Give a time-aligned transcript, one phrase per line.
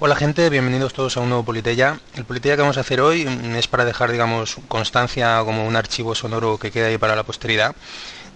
[0.00, 1.98] Hola gente, bienvenidos todos a un nuevo Politeya.
[2.14, 6.14] El Politeya que vamos a hacer hoy es para dejar, digamos, constancia como un archivo
[6.14, 7.74] sonoro que queda ahí para la posteridad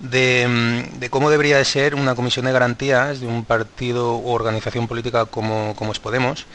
[0.00, 5.26] de, cómo debería de ser una comisión de garantías de un partido o organización política
[5.26, 6.46] como, como es Podemos.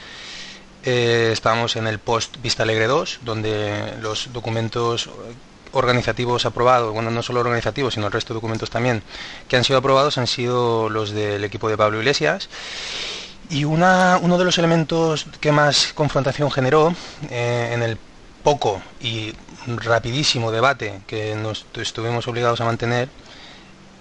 [0.83, 5.09] Eh, estamos en el post Vista Alegre 2, donde los documentos
[5.71, 9.01] organizativos aprobados, bueno, no solo organizativos, sino el resto de documentos también,
[9.47, 12.49] que han sido aprobados han sido los del equipo de Pablo Iglesias.
[13.49, 16.93] Y una, uno de los elementos que más confrontación generó
[17.29, 17.97] eh, en el
[18.43, 19.33] poco y
[19.67, 23.09] rapidísimo debate que nos estuvimos obligados a mantener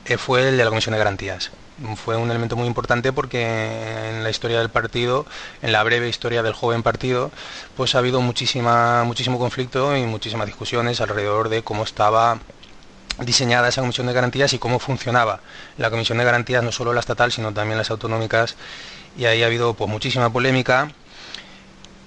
[0.05, 1.51] eh, fue el de la Comisión de Garantías.
[1.97, 5.27] Fue un elemento muy importante porque en la historia del partido,
[5.63, 7.31] en la breve historia del joven partido,
[7.77, 12.39] pues ha habido muchísima, muchísimo conflicto y muchísimas discusiones alrededor de cómo estaba
[13.21, 15.41] diseñada esa comisión de garantías y cómo funcionaba
[15.77, 18.57] la comisión de garantías, no solo la estatal, sino también las autonómicas
[19.17, 20.93] y ahí ha habido pues muchísima polémica.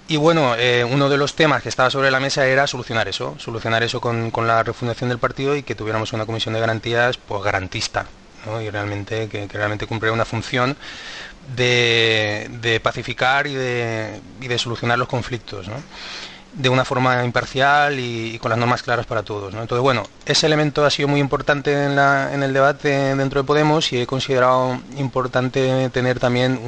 [0.08, 3.36] Y bueno, eh, uno de los temas que estaba sobre la mesa era solucionar eso,
[3.38, 7.44] solucionar eso con, la refundación del partido y que tuviéramos una comisión de garantías pues
[7.44, 8.08] garantista,
[8.60, 10.76] y realmente que, realmente cumpliera una función
[11.56, 15.68] de, pacificar y de, y de, solucionar los conflictos.
[16.54, 19.54] De una forma imparcial y, con las normas claras para todos.
[19.54, 24.02] Entonces, bueno, ese elemento ha sido muy importante en, el debate dentro de Podemos y
[24.02, 26.60] he considerado importante tener también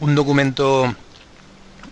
[0.00, 0.94] un, documento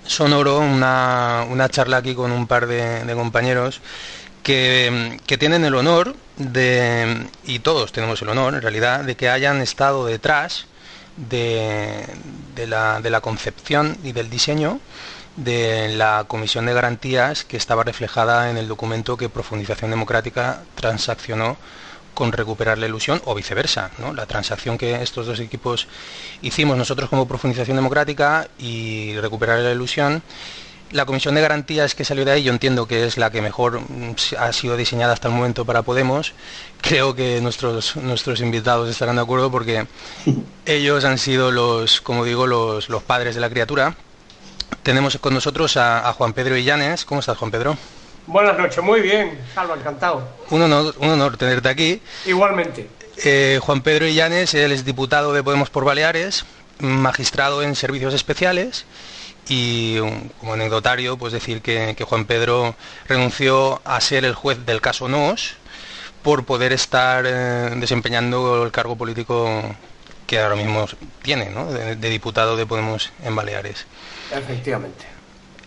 [0.06, 3.80] sonoro, una, charla aquí con un par de, compañeros
[4.42, 9.60] que, tienen el honor de, y todos tenemos el honor en realidad, de que hayan
[9.60, 10.66] estado detrás
[11.16, 12.06] de
[12.66, 14.80] la concepción y del diseño
[15.44, 21.56] de la Comisión de Garantías que estaba reflejada en el documento que Profundización Democrática transaccionó
[22.14, 23.90] con recuperar la ilusión o viceversa.
[24.14, 25.88] La transacción que estos dos equipos
[26.42, 30.22] hicimos nosotros como Profundización Democrática y recuperar la ilusión.
[30.90, 33.80] La comisión de garantías que salió de ahí, yo entiendo que es la que mejor
[33.80, 36.34] mm, ha sido diseñada hasta el momento para Podemos.
[36.82, 39.86] Creo que nuestros, nuestros invitados estarán de acuerdo porque
[40.66, 43.96] ellos han sido los, como digo, los, los padres de la criatura
[44.82, 47.04] tenemos con nosotros a, Juan Pedro Illanes.
[47.04, 47.76] ¿Cómo estás, Juan Pedro?
[48.26, 50.22] Buenas noches, muy bien, Salva, encantado.
[50.50, 52.00] Un honor, un honor tenerte aquí.
[52.26, 52.88] Igualmente.
[53.24, 56.44] Eh, Juan Pedro Illanes, él es diputado de Podemos por Baleares,
[56.78, 58.86] magistrado en servicios especiales
[59.48, 59.98] y
[60.38, 62.74] como anecdotario, pues decir que, Juan Pedro
[63.08, 65.54] renunció a ser el juez del caso NOS
[66.22, 69.74] por poder estar eh, desempeñando el cargo político
[70.26, 70.86] que ahora mismo
[71.22, 71.66] tiene, ¿no?
[71.72, 73.86] de diputado de Podemos en Baleares.
[74.32, 75.20] Efectivamente.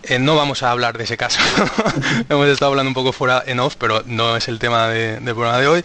[0.06, 1.40] Eh, no vamos a hablar de ese caso.
[2.28, 5.58] Hemos estado hablando un poco fuera en off, pero no es el tema del programa
[5.58, 5.84] de hoy.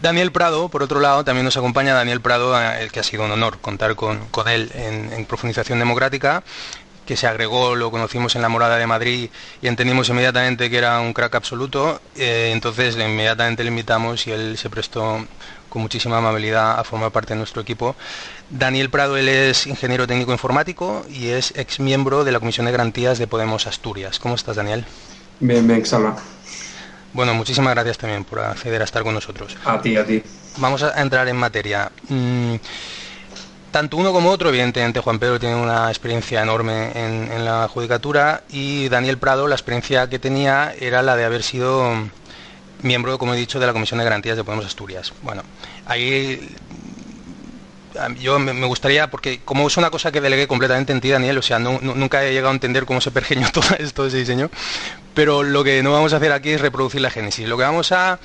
[0.00, 3.30] Daniel Prado, por otro lado, también nos acompaña Daniel Prado, el que ha sido un
[3.30, 6.42] honor contar con, él en, Profundización Democrática
[7.04, 9.30] que se agregó, lo conocimos en la Morada de Madrid
[9.62, 14.58] y entendimos inmediatamente que era un crack absoluto, eh, entonces inmediatamente le invitamos y él
[14.58, 15.26] se prestó
[15.68, 17.96] con muchísima amabilidad a formar parte de nuestro equipo.
[18.50, 22.72] Daniel Prado, él es ingeniero técnico informático y es ex miembro de la Comisión de
[22.72, 24.18] Garantías de Podemos Asturias.
[24.18, 24.84] ¿Cómo estás, Daniel?
[25.40, 26.16] Bien, bien, Salva.
[27.12, 29.56] Bueno, muchísimas gracias también por acceder a estar con nosotros.
[29.64, 30.22] A ti, a ti.
[30.58, 31.90] Vamos a entrar en materia.
[32.08, 32.56] Mm,
[33.70, 38.42] tanto uno como otro, evidentemente Juan Pedro tiene una experiencia enorme en, en, la judicatura
[38.50, 42.08] y Daniel Prado la experiencia que tenía era la de haber sido
[42.82, 45.12] miembro, como he dicho, de la Comisión de Garantías de Podemos Asturias.
[45.22, 45.42] Bueno,
[45.86, 46.56] ahí
[48.20, 51.42] yo me gustaría, porque como es una cosa que delegué completamente en ti, Daniel, o
[51.42, 54.50] sea, nunca he llegado a entender cómo se pergeñó todo esto, ese diseño,
[55.18, 57.48] pero lo que no vamos a hacer aquí es reproducir la génesis.
[57.48, 58.20] Lo que vamos a,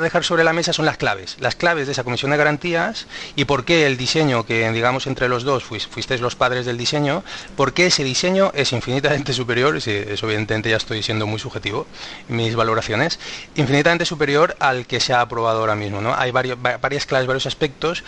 [0.00, 3.06] dejar sobre la mesa son las claves, las claves de esa comisión de garantías
[3.36, 7.22] y por qué el diseño, que digamos entre los dos fuisteis los padres del diseño,
[7.54, 11.86] por qué ese diseño es infinitamente superior, y eso evidentemente ya estoy siendo muy subjetivo
[12.28, 13.20] mis valoraciones,
[13.54, 16.00] infinitamente superior al que se ha aprobado ahora mismo.
[16.00, 16.14] ¿no?
[16.14, 18.04] Hay varias claves, varios aspectos.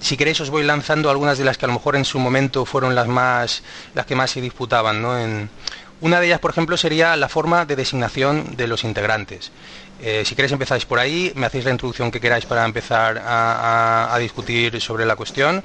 [0.00, 2.64] Si queréis os voy lanzando algunas de las que a lo mejor en su momento
[2.64, 3.62] fueron las más
[3.94, 5.18] las que más se disputaban ¿no?
[5.18, 5.48] en,
[6.00, 9.52] una de ellas, por ejemplo, sería la forma de designación de los integrantes.
[10.02, 14.16] Eh, si queréis empezáis por ahí, me hacéis la introducción que queráis para empezar a,
[14.18, 15.62] discutir sobre la cuestión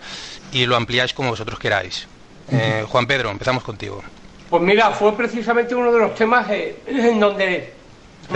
[0.51, 2.07] y lo ampliáis como vosotros queráis.
[2.51, 4.01] Eh, Juan Pedro, empezamos contigo.
[4.49, 7.73] Pues mira, fue precisamente uno de los temas eh, en donde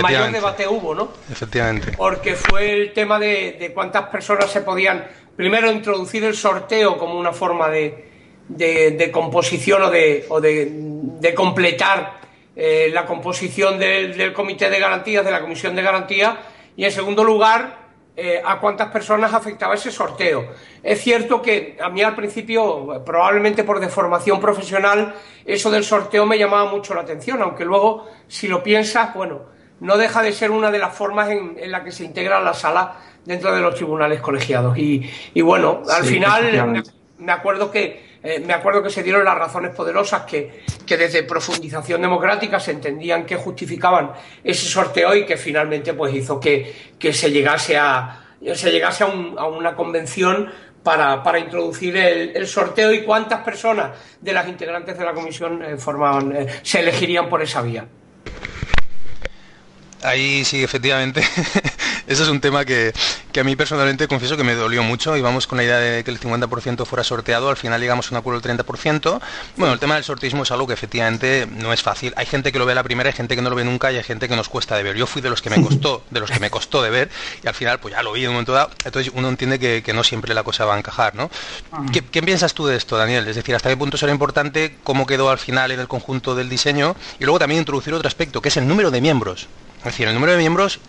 [0.01, 1.09] mayor debate hubo, ¿no?
[1.31, 1.93] Efectivamente.
[1.97, 7.33] Porque fue el tema de, cuántas personas se podían, primero, introducir el sorteo como una
[7.33, 8.09] forma de,
[8.47, 10.71] de, composición o de, o de,
[11.35, 12.13] completar
[12.55, 16.35] eh, la composición del, del, Comité de Garantías, de la Comisión de Garantías,
[16.75, 17.83] y en segundo lugar,
[18.15, 20.45] eh, a cuántas personas afectaba ese sorteo.
[20.83, 26.37] Es cierto que a mí al principio, probablemente por deformación profesional, eso del sorteo me
[26.37, 29.41] llamaba mucho la atención, aunque luego, si lo piensas, bueno,
[29.79, 32.97] no deja de ser una de las formas en, la que se integra la sala
[33.25, 34.77] dentro de los tribunales colegiados.
[34.77, 35.09] Y,
[35.41, 36.83] bueno, al final
[37.17, 41.23] me acuerdo que eh, me acuerdo que se dieron las razones poderosas que, que, desde
[41.23, 44.11] profundización democrática se entendían que justificaban
[44.43, 48.19] ese sorteo y que finalmente pues hizo que, que se llegase a
[48.55, 50.51] se llegase a, una convención
[50.83, 55.77] para, para introducir el, sorteo y cuántas personas de las integrantes de la comisión eh,
[55.77, 57.85] formaban, eh, se elegirían por esa vía.
[60.01, 61.21] Ahí sí, efectivamente.
[62.07, 62.93] Ese es un tema que,
[63.39, 65.15] a mí personalmente confieso que me dolió mucho.
[65.15, 68.17] Íbamos con la idea de que el 50% fuera sorteado, al final llegamos a un
[68.17, 69.21] acuerdo del 30%.
[69.57, 72.13] Bueno, el tema del sorteismo es algo que efectivamente no es fácil.
[72.15, 73.97] Hay gente que lo ve la primera, hay gente que no lo ve nunca y
[73.97, 74.95] hay gente que nos cuesta de ver.
[74.95, 77.09] Yo fui de los que me costó, de los que me costó de ver
[77.43, 78.71] y al final pues ya lo vi en un momento dado.
[78.83, 81.29] Entonces uno entiende que, no siempre la cosa va a encajar, ¿no?
[81.91, 83.27] ¿Qué, ¿Qué, piensas tú de esto, Daniel?
[83.27, 86.49] Es decir, ¿hasta qué punto será importante cómo quedó al final en el conjunto del
[86.49, 86.95] diseño?
[87.19, 89.47] Y luego también introducir otro aspecto, que es el número de miembros.
[89.83, 90.79] Es decir, el número de miembros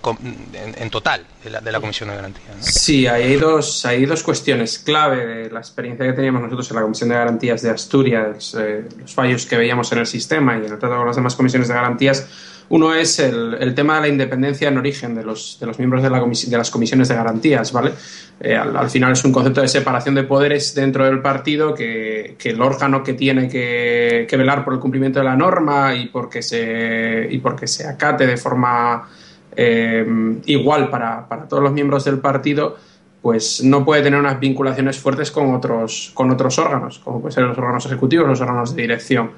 [0.53, 2.45] en, total de la, Comisión de Garantía.
[2.61, 6.83] Sí, hay dos, hay dos cuestiones clave de la experiencia que teníamos nosotros en la
[6.83, 10.73] Comisión de Garantías de Asturias, eh, los fallos que veíamos en el sistema y en
[10.73, 12.29] el trato con las demás comisiones de garantías
[12.69, 16.11] uno es el, tema de la independencia en origen de los, de los miembros de,
[16.11, 17.93] la de las comisiones de garantías, ¿vale?
[18.41, 22.61] Eh, al, final es un concepto de separación de poderes dentro del partido que, el
[22.61, 27.39] órgano que tiene que, velar por el cumplimiento de la norma y porque se, y
[27.39, 29.09] porque se acate de forma
[29.57, 30.05] eh,
[30.47, 32.77] igual para, para todos los miembros del partido,
[33.25, 37.45] pues no puede tener unas vinculaciones fuertes con otros, con otros órganos, como pueden ser
[37.45, 39.31] los órganos ejecutivos, los órganos de dirección.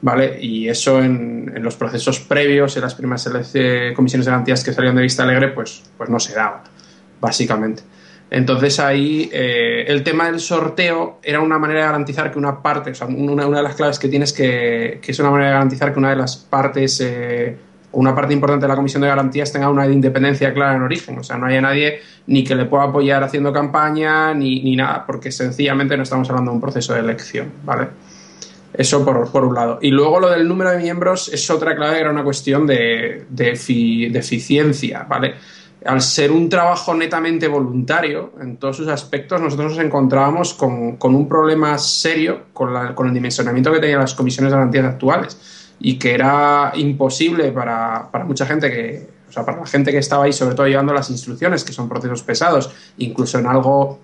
[0.00, 0.38] ¿Vale?
[0.40, 3.28] Y eso en, los procesos previos, en las primeras
[3.94, 6.64] comisiones de garantías que salieron de Vista Alegre, pues, pues no se daba,
[7.20, 7.82] básicamente.
[8.30, 12.90] Entonces ahí eh, el tema del sorteo era una manera de garantizar que una parte,
[12.90, 15.92] o sea, una, de las claves que tienes que, que es una manera de garantizar
[15.92, 17.56] que una de las partes, eh,
[17.92, 21.22] una parte importante de la comisión de garantías tenga una independencia clara en origen, o
[21.22, 25.30] sea, no haya nadie ni que le pueda apoyar haciendo campaña ni, ni nada, porque
[25.30, 27.86] sencillamente no estamos hablando de un proceso de elección, ¿vale?
[28.72, 29.78] Eso por, por, un lado.
[29.80, 33.50] Y luego lo del número de miembros es otra clave, era una cuestión de, de,
[33.50, 35.34] eficiencia, ¿vale?
[35.84, 41.14] Al ser un trabajo netamente voluntario en todos sus aspectos, nosotros nos encontrábamos con, con
[41.14, 45.74] un problema serio con, la, con, el dimensionamiento que tenían las comisiones de garantías actuales
[45.78, 49.98] y que era imposible para, para mucha gente que, o sea, para la gente que
[49.98, 54.00] estaba ahí, sobre todo llevando las instrucciones, que son procesos pesados, incluso en algo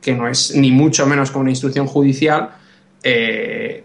[0.00, 2.50] que no es ni mucho menos como una instrucción judicial,
[3.02, 3.84] eh,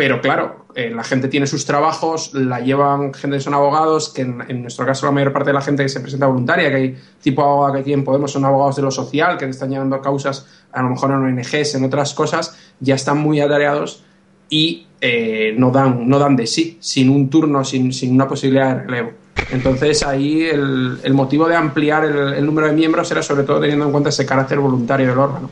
[0.00, 4.22] pero claro, eh, la gente tiene sus trabajos, la llevan gente que son abogados, que
[4.22, 6.96] en, nuestro caso la mayor parte de la gente que se presenta voluntaria, que hay
[7.20, 10.46] tipo abogado que aquí en Podemos son abogados de lo social, que están llevando causas
[10.72, 14.02] a lo mejor en ONGs, en otras cosas, ya están muy atareados
[14.48, 18.82] y eh, no, dan, no dan de sí, sin un turno, sin, una posibilidad de
[18.84, 19.10] relevo.
[19.50, 23.90] Entonces ahí el, motivo de ampliar el número de miembros era sobre todo teniendo en
[23.92, 25.50] cuenta ese carácter voluntario del órgano.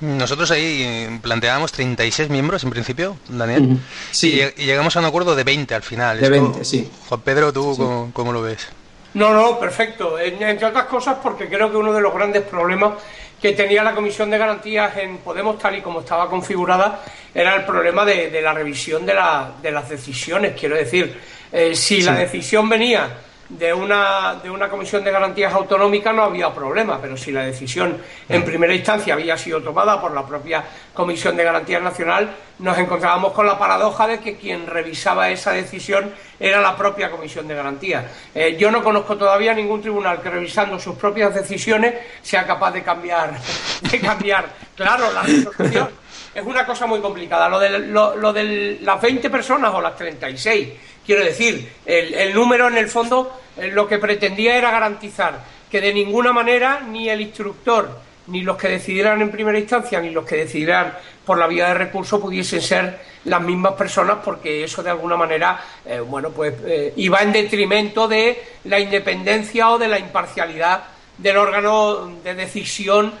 [0.00, 3.78] Nosotros ahí planteábamos 36 miembros en principio, Daniel.
[4.10, 4.40] Sí.
[4.56, 6.20] Y, llegamos a un acuerdo de 20 al final.
[6.20, 6.90] De 20, sí.
[7.08, 8.68] Juan Pedro, ¿tú cómo, lo ves?
[9.14, 10.18] No, no, perfecto.
[10.18, 12.94] Entre otras cosas porque creo que uno de los grandes problemas
[13.40, 17.02] que tenía la Comisión de Garantías en Podemos, tal y como estaba configurada,
[17.34, 20.54] era el problema de, la revisión de, las decisiones.
[20.58, 21.18] Quiero decir,
[21.52, 23.16] eh, si la decisión venía
[23.48, 27.96] de una, de una comisión de garantías autonómica no había problema, pero si la decisión
[28.28, 33.32] en primera instancia había sido tomada por la propia Comisión de Garantías Nacional, nos encontrábamos
[33.32, 38.04] con la paradoja de que quien revisaba esa decisión era la propia Comisión de Garantías.
[38.34, 42.82] Eh, yo no conozco todavía ningún tribunal que revisando sus propias decisiones sea capaz de
[42.82, 43.38] cambiar,
[43.90, 45.90] de cambiar, claro, la resolución.
[46.34, 47.48] Es una cosa muy complicada.
[47.48, 50.68] Lo de, lo de las 20 personas o las 36
[51.06, 55.38] Quiero decir, el, número en el fondo eh, lo que pretendía era garantizar
[55.70, 60.10] que de ninguna manera ni el instructor, ni los que decidieran en primera instancia, ni
[60.10, 60.94] los que decidieran
[61.24, 65.60] por la vía de recurso pudiesen ser las mismas personas porque eso de alguna manera,
[65.84, 70.84] eh, bueno, pues eh, iba en detrimento de la independencia o de la imparcialidad
[71.18, 73.12] del órgano de decisión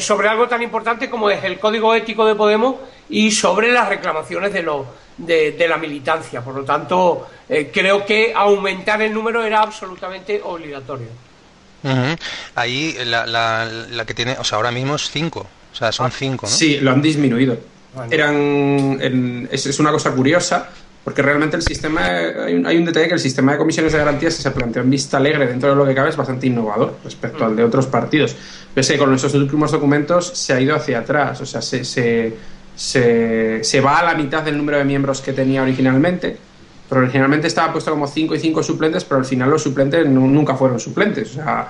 [0.00, 2.76] sobre algo tan importante como es el código ético de Podemos
[3.08, 4.86] y sobre las reclamaciones de, lo,
[5.18, 6.40] de, la militancia.
[6.40, 11.08] Por lo tanto, eh, creo que aumentar el número era absolutamente obligatorio.
[12.54, 16.12] Ahí la, la, que tiene, o sea, ahora mismo es cinco, o sea, son ah,
[16.16, 16.52] cinco, ¿no?
[16.52, 17.56] Sí, lo han disminuido.
[18.10, 20.68] Eran, es, una cosa curiosa,
[21.04, 23.98] porque realmente el sistema, hay un, hay un, detalle que el sistema de comisiones de
[23.98, 26.96] garantías que se planteó en vista alegre dentro de lo que cabe es bastante innovador
[27.02, 28.36] respecto al de otros partidos.
[28.74, 32.34] Pese que con nuestros últimos documentos se ha ido hacia atrás, o sea, se, se,
[32.78, 36.38] se, se va a la mitad del número de miembros que tenía originalmente
[36.88, 40.54] pero originalmente estaba puesto como 5 y 5 suplentes, pero al final los suplentes nunca
[40.54, 41.32] fueron suplentes.
[41.32, 41.68] O sea,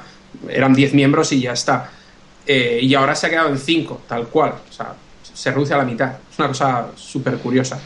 [0.48, 1.90] eran 10 miembros y ya está.
[2.46, 4.54] Eh, y ahora se ha quedado en 5, tal cual.
[4.68, 6.12] O sea, se reduce a la mitad.
[6.30, 7.80] Es una cosa súper curiosa.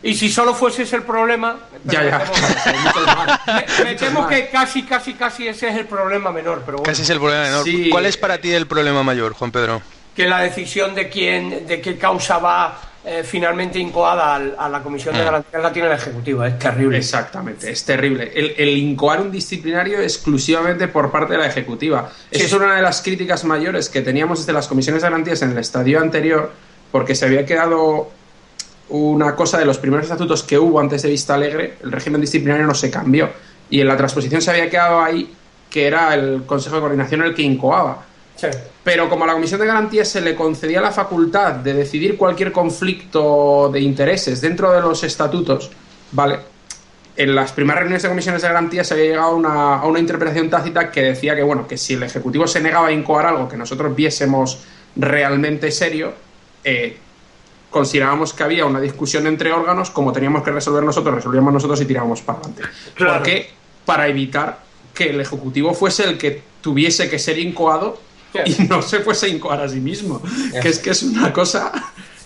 [0.00, 1.56] Y si solo fuese ese el problema.
[1.82, 3.40] Ya, ya.
[3.84, 6.62] Me, temo que casi, casi, casi ese es el problema menor.
[6.64, 7.66] Pero Casi es el problema menor.
[7.90, 9.82] ¿Cuál es para ti el problema mayor, Juan Pedro?
[10.18, 15.14] Que la decisión de quién, de qué causa va eh, finalmente incoada a la Comisión
[15.14, 15.24] de mm.
[15.24, 16.44] Garantías la tiene el Ejecutivo.
[16.44, 16.98] Es terrible.
[16.98, 18.32] Exactamente, es terrible.
[18.34, 22.10] El, incoar un disciplinario exclusivamente por parte de la Ejecutiva.
[22.32, 25.52] Esa es una de las críticas mayores que teníamos desde las comisiones de garantías en
[25.52, 26.50] el estadio anterior,
[26.90, 28.10] porque se había quedado
[28.88, 32.66] una cosa de los primeros estatutos que hubo antes de Vista Alegre, el régimen disciplinario
[32.66, 33.30] no se cambió.
[33.70, 35.32] Y en la transposición se había quedado ahí
[35.70, 38.07] que era el Consejo de Coordinación el que incoaba.
[38.84, 42.52] Pero como a la Comisión de Garantías se le concedía la facultad de decidir cualquier
[42.52, 45.70] conflicto de intereses dentro de los estatutos,
[46.12, 46.38] ¿vale?
[47.16, 49.98] En las primeras reuniones de comisiones de garantías se había llegado a una, a una
[49.98, 53.48] interpretación tácita que decía que, bueno, que si el Ejecutivo se negaba a incoar algo
[53.48, 54.60] que nosotros viésemos
[54.94, 56.14] realmente serio,
[56.62, 56.96] eh,
[57.70, 61.86] considerábamos que había una discusión entre órganos, como teníamos que resolver nosotros, resolvíamos nosotros y
[61.86, 62.62] tirábamos para adelante.
[62.96, 63.50] Porque
[63.84, 64.60] para evitar
[64.94, 67.98] que el Ejecutivo fuese el que tuviese que ser incoado
[68.44, 70.22] y no se fuese a incoar a sí mismo.
[70.60, 71.72] Que es que es una cosa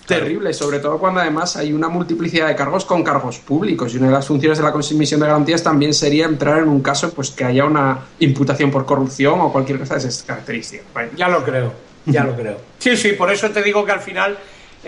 [0.07, 4.09] terrible, sobre todo cuando además hay una multiplicidad de cargos con cargos públicos y una
[4.09, 7.31] de las funciones de la Comisión de Garantías también sería entrar en un caso pues
[7.31, 10.87] que haya una imputación por corrupción o cualquier cosa de esas características.
[11.17, 11.73] Ya lo creo,
[12.07, 12.59] ya lo creo.
[12.79, 14.39] Sí, sí, por eso te digo que al final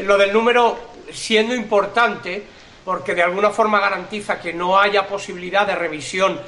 [0.02, 0.76] lo del número
[1.12, 2.42] siendo importante
[2.84, 6.38] porque de alguna forma garantiza que no haya posibilidad de revisión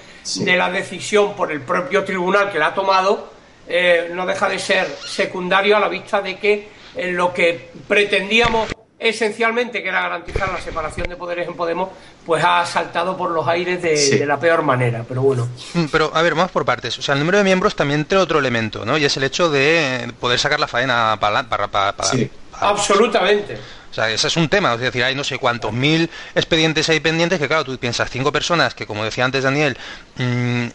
[0.41, 3.36] de la decisión por el propio tribunal que la ha tomado,
[3.69, 8.71] eh, no deja de ser secundario a la vista de que eh, lo que pretendíamos
[8.99, 11.91] esencialmente, que era garantizar la separación de poderes en Podemos,
[12.25, 15.49] pues ha saltado por los aires de, la peor manera, pero bueno.
[15.75, 16.99] Mm, pero, a ver, vamos por partes.
[16.99, 18.97] O sea, el número de miembros también tiene otro elemento, ¿no?
[18.97, 21.43] Y es el hecho de poder sacar la faena para...
[21.43, 22.31] para, para, para sí.
[22.59, 23.59] Absolutamente.
[23.97, 27.01] O sea, ese es un tema, es decir, hay no sé cuántos mil expedientes ahí
[27.01, 29.75] pendientes que, claro, tú piensas, cinco personas que, como decía antes Daniel,
[30.17, 30.67] mmm,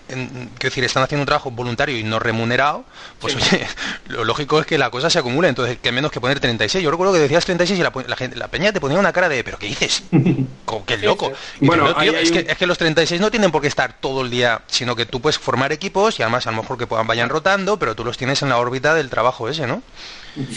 [0.59, 2.83] decir, están haciendo un trabajo voluntario y no remunerado,
[3.19, 3.67] pues oye,
[4.07, 6.83] lo lógico es que la cosa se acumule, entonces, que menos que poner 36.
[6.83, 9.43] Yo recuerdo que decías 36 y la, gente, la peña te ponía una cara de,
[9.43, 10.01] ¿pero qué dices?
[10.87, 11.31] ¡Qué loco!
[11.59, 14.63] bueno, es, que, es que los 36 no tienen por qué estar todo el día,
[14.65, 17.77] sino que tú puedes formar equipos y además a lo mejor que puedan vayan rotando,
[17.77, 19.83] pero tú los tienes en la órbita del trabajo ese, ¿no?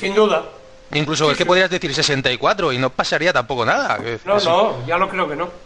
[0.00, 0.44] Sin duda.
[0.94, 3.98] Incluso es que podrías decir 64 y no pasaría tampoco nada.
[4.24, 5.64] No, no, ya lo creo que no.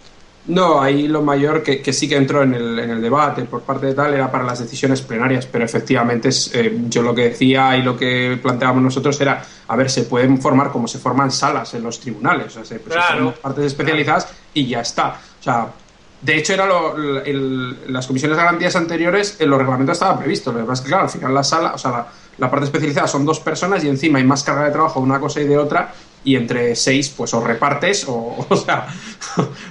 [0.48, 3.86] No, ahí lo mayor que, sí que entró en el, en el, debate por parte
[3.86, 7.76] de tal era para las decisiones plenarias, pero efectivamente es, eh, yo lo que decía
[7.76, 11.74] y lo que planteábamos nosotros era, a ver, se pueden formar como se forman salas
[11.74, 15.20] en los tribunales, o sea, se, forman partes especializadas y ya está.
[15.38, 15.68] O sea,
[16.22, 20.50] de hecho, era lo, las comisiones de garantías anteriores, en los reglamentos estaba previsto.
[20.50, 22.06] Lo que pasa es que, claro, al final la sala, o sea, la,
[22.50, 25.40] parte especializada son dos personas y encima hay más carga de trabajo de una cosa
[25.40, 25.92] y de otra,
[26.22, 28.86] y entre seis, pues o repartes, o, o sea,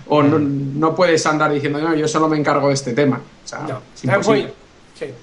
[0.07, 3.21] o no, puedes andar diciendo, no, yo solo me encargo de este tema.
[3.43, 5.13] O sea, sí.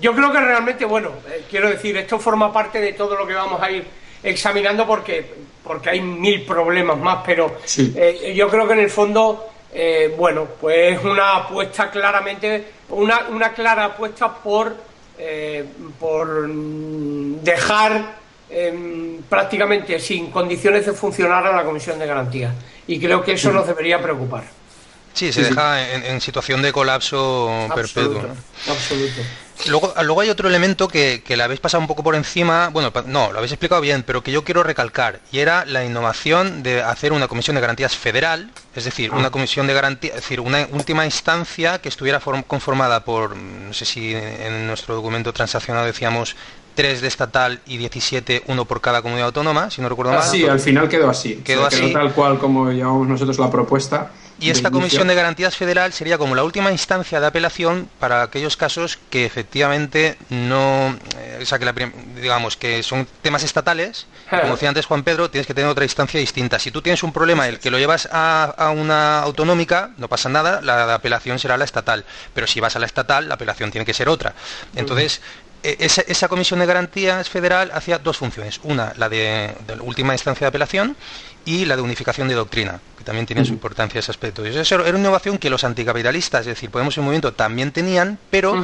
[0.00, 3.34] Yo creo que realmente, bueno, eh, quiero decir, esto forma parte de todo lo que
[3.34, 3.84] vamos a ir
[4.22, 9.54] examinando porque, porque hay mil problemas más, pero eh, yo creo que en el fondo
[9.76, 14.76] eh, bueno, pues una apuesta claramente, una, una clara apuesta por,
[15.18, 15.64] eh,
[15.98, 18.16] por dejar
[18.50, 22.52] em, prácticamente sin condiciones de funcionar a la Comisión de Garantías.
[22.86, 24.44] Y creo que eso nos debería preocupar.
[25.12, 28.22] Sí, se deja En, situación de colapso perpetuo.
[28.68, 29.22] Absoluto.
[29.66, 32.92] Luego, luego hay otro elemento que, que le habéis pasado un poco por encima, bueno,
[33.06, 36.82] no, lo habéis explicado bien, pero que yo quiero recalcar, y era la innovación de
[36.82, 39.30] hacer una comisión de garantías federal, es decir, una ah.
[39.30, 44.14] comisión de garantías, es decir, una última instancia que estuviera conformada por, no sé si
[44.14, 46.36] en nuestro documento transaccionado decíamos
[46.74, 50.24] 3 de estatal y 17, uno por cada comunidad autónoma, si no recuerdo ah, mal.
[50.24, 51.36] Sí, al final quedó así.
[51.44, 51.92] Quedó así.
[51.92, 54.10] tal cual como llevamos nosotros la propuesta.
[54.40, 58.56] Y esta Comisión de Garantías Federal sería como la última instancia de apelación para aquellos
[58.56, 64.06] casos que efectivamente no, eh, o sea, que digamos que son temas estatales.
[64.28, 66.58] Como decía antes Juan Pedro, tienes que tener otra instancia distinta.
[66.58, 70.60] Si tú tienes un problema el que lo llevas a, una autonómica, no pasa nada,
[70.62, 72.04] la, apelación será la estatal.
[72.34, 74.34] Pero si vas a la estatal, la apelación tiene que ser otra.
[74.74, 75.20] Entonces,
[75.62, 78.60] e, esa, comisión de garantías federal hacía dos funciones.
[78.64, 80.96] Una, la de, de última instancia de apelación
[81.44, 84.46] y la de unificación de doctrina, que también tiene su importancia ese aspecto.
[84.46, 88.18] Y eso era una innovación que los anticapitalistas, es decir, Podemos en Movimiento, también tenían,
[88.30, 88.54] pero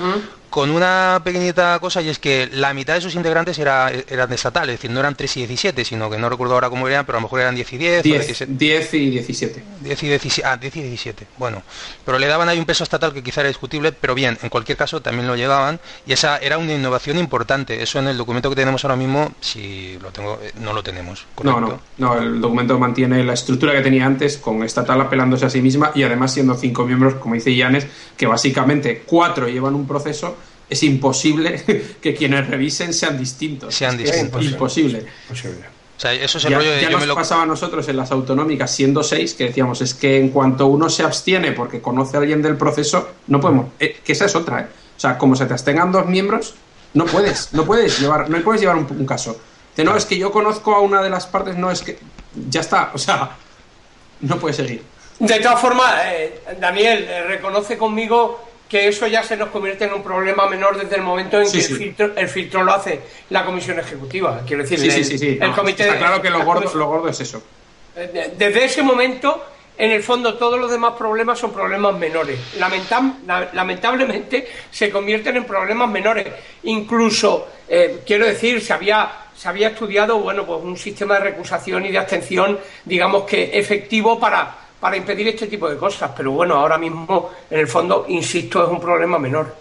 [0.51, 4.35] con una pequeñita cosa y es que la mitad de sus integrantes era, eran de
[4.35, 7.07] estatal, es decir, no eran 3 y 17, sino que no recuerdo ahora cómo eran,
[7.07, 8.03] pero a lo mejor eran 10 y 10.
[8.03, 9.63] 10, 10 y 17.
[9.81, 10.49] 10 y 17.
[10.49, 11.27] Ah, 10 y 17.
[11.39, 11.63] Bueno,
[12.05, 14.77] pero le daban ahí un peso estatal que quizá era discutible, pero bien, en cualquier
[14.77, 17.81] caso también lo llevaban y esa era una innovación importante.
[17.83, 21.27] Eso en el documento que tenemos ahora mismo, si lo tengo, eh, no lo tenemos.
[21.45, 25.51] No, no, no, el documento mantiene la estructura que tenía antes con estatal apelándose a
[25.51, 27.87] sí misma y además siendo cinco miembros, como dice Yanes,
[28.17, 30.37] que básicamente cuatro llevan un proceso
[30.71, 33.75] es imposible que quienes revisen sean distintos.
[33.75, 34.45] Sean distintos.
[34.45, 35.05] Es imposible.
[35.31, 37.15] O sea, eso es el ya, rollo de, ya nos lo...
[37.15, 40.89] pasaba a nosotros en las autonómicas siendo seis que decíamos es que en cuanto uno
[40.89, 44.61] se abstiene porque conoce a alguien del proceso no podemos eh, que esa es otra
[44.61, 44.67] ¿eh?
[44.97, 46.55] o sea como se te abstengan dos miembros
[46.95, 49.39] no puedes no puedes llevar no puedes llevar un, caso
[49.77, 51.99] no es que yo conozco a una de las partes no es que
[52.49, 53.31] ya está o sea
[54.21, 54.83] no puede seguir
[55.19, 60.03] de todas formas eh, Daniel reconoce conmigo que eso ya se nos convierte en un
[60.03, 61.59] problema menor desde el momento en que
[62.17, 63.01] El, filtro, lo hace
[63.31, 64.43] la comisión ejecutiva.
[64.47, 64.79] Quiero decir,
[65.43, 65.83] el, comité.
[65.83, 67.43] Está claro que lo gordo, lo gordo es eso.
[67.97, 69.45] Eh, desde ese momento,
[69.77, 72.39] en el fondo, todos los demás problemas son problemas menores.
[73.53, 76.29] lamentablemente, se convierten en problemas menores.
[76.63, 79.11] Incluso, eh, quiero decir, se había
[79.41, 84.19] se había estudiado bueno pues un sistema de recusación y de abstención digamos que efectivo
[84.19, 86.11] para para impedir este tipo de cosas.
[86.17, 89.55] Pero bueno, ahora mismo, en el fondo, insisto, es un problema menor.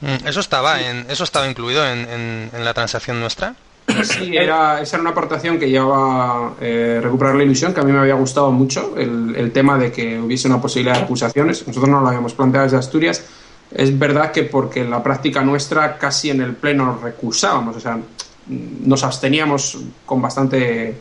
[0.00, 3.54] Mm, ¿Eso estaba, en, eso estaba incluido en, la transacción nuestra?
[4.02, 7.92] Sí, era, esa era una aportación que llevaba eh, recuperar la ilusión, que a mí
[7.92, 11.66] me había gustado mucho, el, tema de que hubiese una posibilidad de acusaciones.
[11.66, 13.24] Nosotros no lo habíamos planteado desde Asturias.
[13.72, 17.98] Es verdad que porque en la práctica nuestra casi en el pleno recusábamos, o sea,
[18.48, 20.94] nos absteníamos con bastante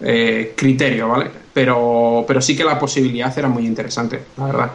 [0.00, 1.30] eh, criterio, ¿vale?
[1.52, 4.70] Pero, pero sí que la posibilidad era muy interesante, la verdad.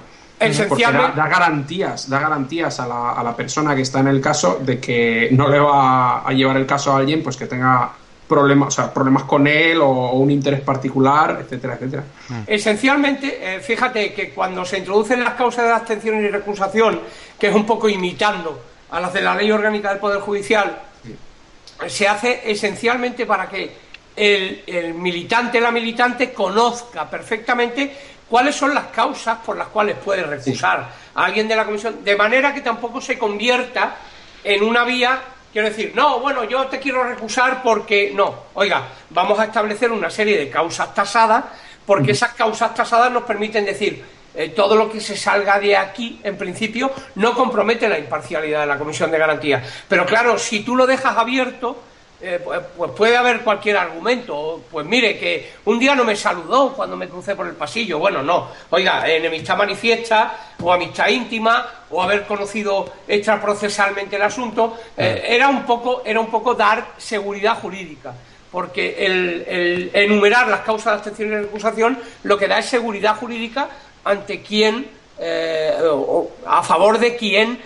[0.69, 4.59] Porque da, garantías, da garantías a la, a la, persona que está en el caso
[4.63, 7.91] de que no le va a llevar el caso a alguien pues que tenga
[8.27, 12.03] problemas, o sea, problemas con él o, un interés particular, etcétera, etcétera.
[12.29, 12.41] Mm.
[12.45, 16.99] Esencialmente, eh, fíjate que cuando se introducen las causas de abstención y recusación,
[17.39, 20.81] que es un poco imitando a las de la ley orgánica del Poder Judicial,
[21.87, 27.95] se hace esencialmente para que el, militante, la militante, conozca perfectamente
[28.27, 32.15] cuáles son las causas por las cuales puede recusar a alguien de la comisión, de
[32.15, 33.95] manera que tampoco se convierta
[34.43, 35.21] en una vía,
[35.53, 40.09] quiero decir, no, bueno, yo te quiero recusar porque no, oiga, vamos a establecer una
[40.09, 41.45] serie de causas tasadas,
[41.85, 44.03] porque esas causas tasadas nos permiten decir,
[44.37, 48.67] eh, todo lo que se salga de aquí, en principio, no compromete la imparcialidad de
[48.67, 49.63] la Comisión de Garantía.
[49.89, 51.75] Pero claro, si tú lo dejas abierto,
[52.19, 54.61] eh, pues, pues, puede haber cualquier argumento.
[54.71, 57.99] Pues mire, que un día no me saludó cuando me crucé por el pasillo.
[57.99, 58.49] Bueno, no.
[58.71, 65.63] Oiga, enemistad manifiesta, o amistad íntima, o haber conocido extraprocesalmente el asunto, eh, era, un
[65.63, 68.13] poco, era un poco dar seguridad jurídica.
[68.51, 73.67] Porque el, enumerar las causas de abstención y recusación lo que da es seguridad jurídica
[74.07, 74.89] ante quien
[75.19, 75.73] eh,
[76.45, 77.59] a favor de quien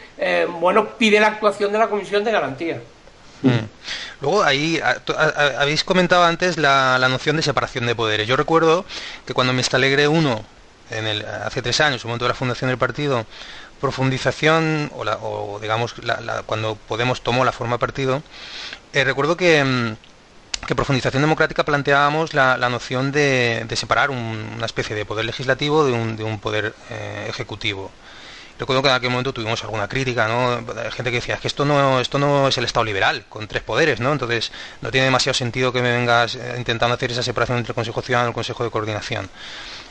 [0.60, 2.82] bueno pide la actuación de la comisión de garantía.
[3.42, 3.66] Mm.
[4.22, 4.80] Luego ahí
[5.58, 8.28] habéis comentado antes la, noción de separación de poderes.
[8.28, 8.86] Yo recuerdo
[9.26, 10.46] que cuando me Alegre 1,
[10.92, 13.26] en el, hace tres años, el momento de la fundación del partido,
[13.80, 15.96] profundización, o, digamos,
[16.46, 18.22] cuando Podemos tomó la forma partido,
[18.94, 19.96] eh, recuerdo que, mm,
[20.68, 26.16] que, profundización democrática planteábamos la, noción de, separar una especie de poder legislativo de un,
[26.16, 27.92] de un poder eh, ejecutivo.
[28.62, 30.64] Recuerdo que en aquel momento tuvimos alguna crítica, ¿no?
[30.92, 33.64] Gente que decía, es que esto no, esto no es el Estado liberal, con tres
[33.64, 34.12] poderes, ¿no?
[34.12, 37.76] Entonces no tiene demasiado sentido que me vengas eh, intentando hacer esa separación entre el
[37.76, 39.32] Consejo Ciudadano y el Consejo de Coordinación.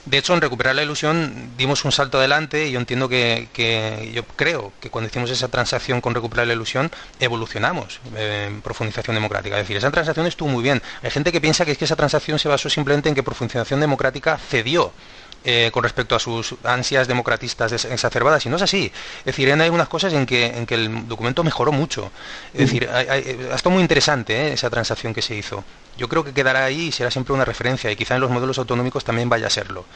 [0.07, 4.25] De hecho, en recuperar la ilusión dimos un salto adelante y yo entiendo que, yo
[4.37, 9.57] creo que cuando hicimos esa transacción con recuperar la ilusión, evolucionamos en profundización democrática.
[9.57, 10.81] Es decir, esa transacción estuvo muy bien.
[11.03, 13.81] Hay gente que piensa que es que esa transacción se basó simplemente en que profundización
[13.81, 14.93] democrática cedió
[15.43, 18.93] eh, con respecto a sus ansias democratistas exacerbadas, y no es así.
[19.21, 22.11] Es decir, hay unas cosas en que, en que el documento mejoró mucho.
[22.53, 24.53] Es decir, ha estado muy interesante ¿eh?
[24.53, 25.65] esa transacción que se hizo.
[25.97, 28.59] Yo creo que quedará ahí y será siempre una referencia, y quizá en los modelos
[28.59, 29.87] autonómicos también vaya a serlo.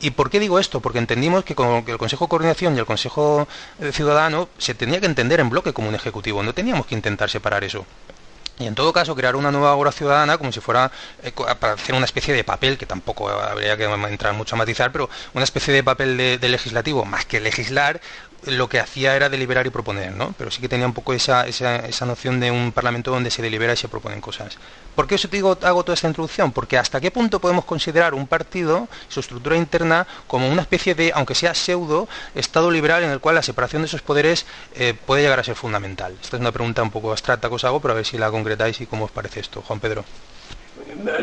[0.00, 0.80] ¿Y por qué digo esto?
[0.80, 3.48] Porque entendimos que, con, el Consejo de Coordinación y el Consejo
[3.92, 7.64] Ciudadano se tenía que entender en bloque como un ejecutivo, no teníamos que intentar separar
[7.64, 7.84] eso.
[8.58, 11.94] Y en todo caso, crear una nueva obra ciudadana como si fuera eh, para hacer
[11.94, 15.74] una especie de papel, que tampoco habría que entrar mucho a matizar, pero una especie
[15.74, 18.00] de papel de legislativo, más que legislar,
[18.46, 20.34] lo que hacía era deliberar y proponer, ¿no?
[20.36, 23.42] Pero sí que tenía un poco esa, esa, esa noción de un parlamento donde se
[23.42, 24.58] delibera y se proponen cosas.
[24.94, 26.52] ¿Por qué os digo, hago toda esta introducción?
[26.52, 31.12] Porque hasta qué punto podemos considerar un partido, su estructura interna, como una especie de,
[31.14, 35.22] aunque sea pseudo, Estado liberal en el cual la separación de esos poderes eh, puede
[35.22, 36.16] llegar a ser fundamental.
[36.20, 38.30] Esta es una pregunta un poco abstracta que os hago, pero a ver si la
[38.30, 40.04] concretáis y cómo os parece esto, Juan Pedro.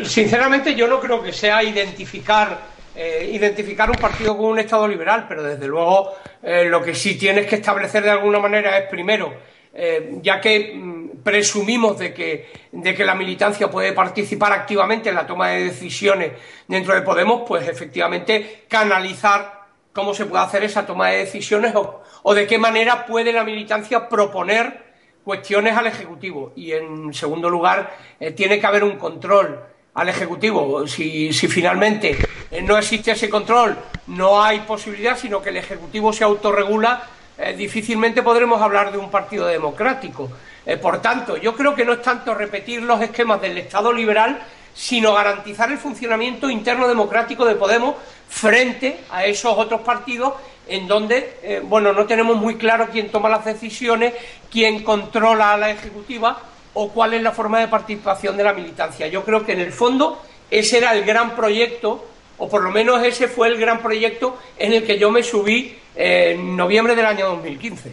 [0.04, 5.24] Sinceramente yo no creo que sea identificar eh, identificar un partido como un Estado liberal,
[5.26, 9.32] pero desde luego eh, lo que sí tienes que establecer de alguna manera es primero,
[9.72, 15.14] eh, ya que mm, presumimos de que, de que la militancia puede participar activamente en
[15.14, 16.32] la toma de decisiones
[16.68, 19.62] dentro de Podemos, pues efectivamente canalizar
[19.94, 23.42] cómo se puede hacer esa toma de decisiones o, o de qué manera puede la
[23.42, 24.92] militancia proponer
[25.24, 26.52] cuestiones al Ejecutivo.
[26.56, 27.90] Y en segundo lugar,
[28.34, 30.86] tiene que haber un control al Ejecutivo.
[30.86, 32.16] Si, si finalmente
[32.50, 33.76] eh, no existe ese control,
[34.08, 37.04] no hay posibilidad, sino que el Ejecutivo se autorregula,
[37.38, 40.30] eh, difícilmente podremos hablar de un partido democrático.
[40.64, 44.40] Eh, por tanto, yo creo que no es tanto repetir los esquemas del Estado liberal,
[44.74, 47.96] sino garantizar el funcionamiento interno democrático de Podemos
[48.28, 50.32] frente a esos otros partidos
[50.66, 54.14] en donde, bueno, no tenemos muy claro quién toma las decisiones,
[54.50, 56.40] quién controla a la Ejecutiva
[56.74, 59.06] o cuál es la forma de participación de la militancia.
[59.08, 62.06] Yo creo que en el fondo ese era el gran proyecto,
[62.38, 65.76] o por lo menos ese fue el gran proyecto en el que yo me subí
[65.94, 67.88] en noviembre del año 2015.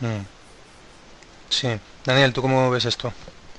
[0.00, 0.06] Mm.
[1.48, 1.68] Sí.
[2.04, 3.12] Daniel, ¿tú cómo ves esto?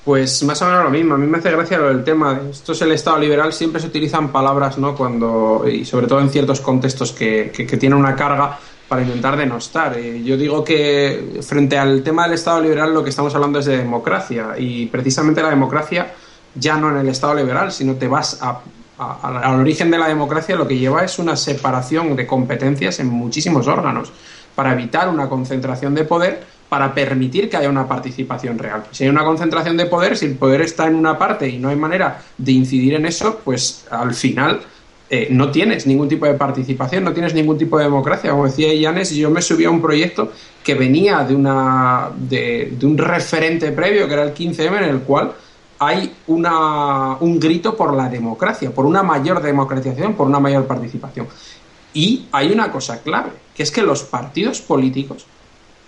[0.03, 1.15] Pues más o menos lo mismo.
[1.15, 2.39] A mí me hace gracia lo del tema.
[2.49, 3.51] Esto es el Estado liberal.
[3.51, 4.95] Siempre se utilizan palabras, ¿no?
[4.95, 9.97] Cuando, y sobre todo en ciertos contextos que, que tienen una carga para intentar denostar.
[9.97, 13.65] Eh, yo digo que frente al tema del Estado liberal lo que estamos hablando es
[13.65, 16.13] de democracia y precisamente la democracia
[16.55, 20.67] ya no en el Estado liberal, sino te vas al origen de la democracia, lo
[20.67, 24.11] que lleva es una separación de competencias en muchísimos órganos
[24.55, 28.85] para evitar una concentración de poder, para permitir que haya una participación real.
[28.91, 31.69] Si hay una concentración de poder, si el poder está en una parte y no
[31.69, 34.61] hay manera de incidir en eso, pues al final
[35.09, 38.31] eh, no tienes ningún tipo de participación, no tienes ningún tipo de democracia.
[38.31, 40.31] Como decía Yanes, yo me subí a un proyecto
[40.63, 45.33] que venía de, una, de, un referente previo, que era el 15M, en el cual
[45.79, 51.27] hay una, un grito por la democracia, por una mayor democratización, por una mayor participación.
[51.93, 55.25] Y hay una cosa clave, que es que los partidos políticos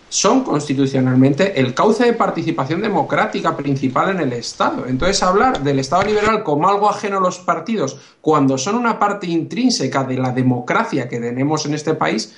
[0.10, 4.86] son constitucionalmente el cauce de participación democrática principal en el Estado.
[4.88, 9.28] Entonces, hablar del Estado liberal como algo ajeno a los partidos, cuando son una parte
[9.28, 12.36] intrínseca de la democracia que tenemos en este país,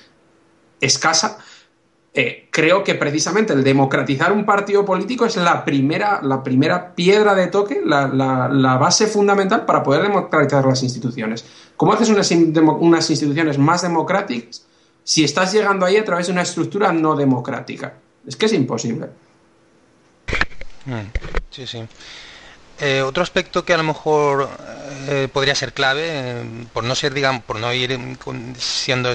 [0.80, 1.38] escasa,
[2.14, 7.34] eh, creo que precisamente el democratizar un partido político es la primera, la primera piedra
[7.34, 11.46] de toque, la, base fundamental para poder democratizar las instituciones.
[11.78, 14.66] ¿Cómo haces unas instituciones más democráticas?
[15.04, 17.94] Si estás llegando ahí a través de una estructura no democrática.
[18.26, 19.08] Es que es imposible.
[20.86, 21.10] Mm,
[21.50, 21.84] sí, sí.
[22.80, 24.48] Eh, otro aspecto que a lo mejor
[25.08, 27.96] eh, podría ser clave, eh, por no ser, digamos, por no ir
[28.58, 29.12] siendo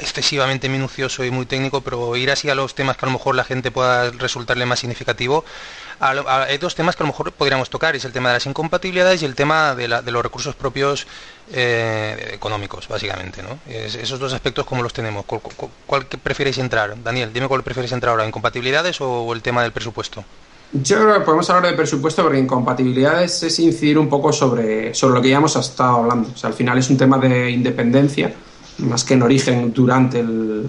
[0.00, 3.34] excesivamente minucioso y muy técnico, pero ir así a los temas que a lo mejor
[3.34, 5.46] la gente pueda resultarle más significativo,
[6.00, 9.22] hay dos temas que a lo mejor podríamos tocar, es el tema de las incompatibilidades
[9.22, 11.06] y el tema de, los recursos propios
[11.52, 13.42] eh, económicos, básicamente.
[13.42, 13.58] ¿no?
[13.70, 15.24] esos dos aspectos, ¿cómo los tenemos?
[15.86, 16.94] ¿Cuál, preferís entrar?
[17.02, 20.24] Daniel, dime cuál preferís entrar ahora, ¿incompatibilidades o el tema del presupuesto?
[20.82, 25.14] Yo creo que podemos hablar de presupuesto porque incompatibilidades es incidir un poco sobre, sobre
[25.14, 26.30] lo que ya hemos estado hablando.
[26.42, 28.34] Al final es un tema de independencia,
[28.78, 30.66] más que en origen durante el,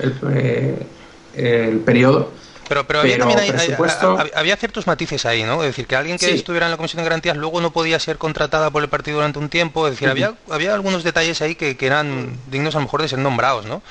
[0.00, 0.86] el,
[1.34, 2.32] eh, periodo.
[2.68, 3.40] Pero, pero, había, también
[4.34, 5.62] había, ciertos matices ahí, ¿no?
[5.62, 8.18] Es decir, que alguien que estuviera en la Comisión de Garantías luego no podía ser
[8.18, 9.86] contratada por el partido durante un tiempo.
[9.86, 13.08] Es decir, había, había algunos detalles ahí que, que, eran dignos a lo mejor de
[13.08, 13.82] ser nombrados, ¿no?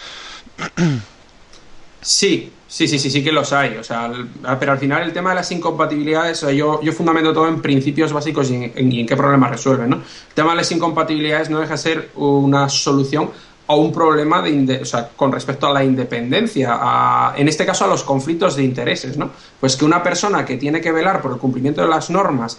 [2.02, 3.78] Sí, sí, sí, sí, sí que los hay.
[3.78, 4.12] O sea,
[4.60, 8.50] pero al final el tema de las incompatibilidades, yo, yo fundamento todo en principios básicos
[8.50, 9.96] y en, qué problemas resuelven, ¿no?
[9.98, 13.32] El tema de las incompatibilidades no deja de ser una solución
[13.68, 14.82] a un problema de,
[15.16, 19.30] con respecto a la independencia, en este caso a los conflictos de intereses, ¿no?
[19.60, 22.58] Pues que una persona que tiene que velar por el cumplimiento de las normas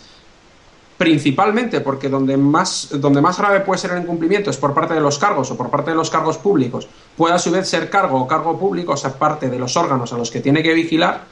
[0.99, 5.01] principalmente porque donde más, donde más grave puede ser el incumplimiento es por parte de
[5.01, 8.21] los cargos o por parte de los cargos públicos, puede a su vez ser cargo
[8.21, 11.23] o cargo público, o sea, parte de los órganos a los que tiene que vigilar,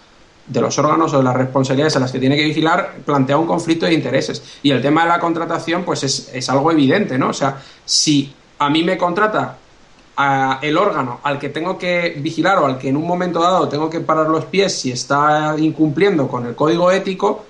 [0.47, 3.49] de los órganos o de las responsabilidades a las que tiene que vigilar, plantea un
[3.49, 4.61] conflicto de intereses.
[4.62, 7.31] Y el tema de la contratación, pues es, es algo evidente, ¿no?
[7.31, 9.57] O sea, si a mí me contrata
[10.62, 13.90] el órgano al que tengo que vigilar o al que en un momento dado tengo
[13.90, 17.44] que parar los pies si está incumpliendo con el código ético,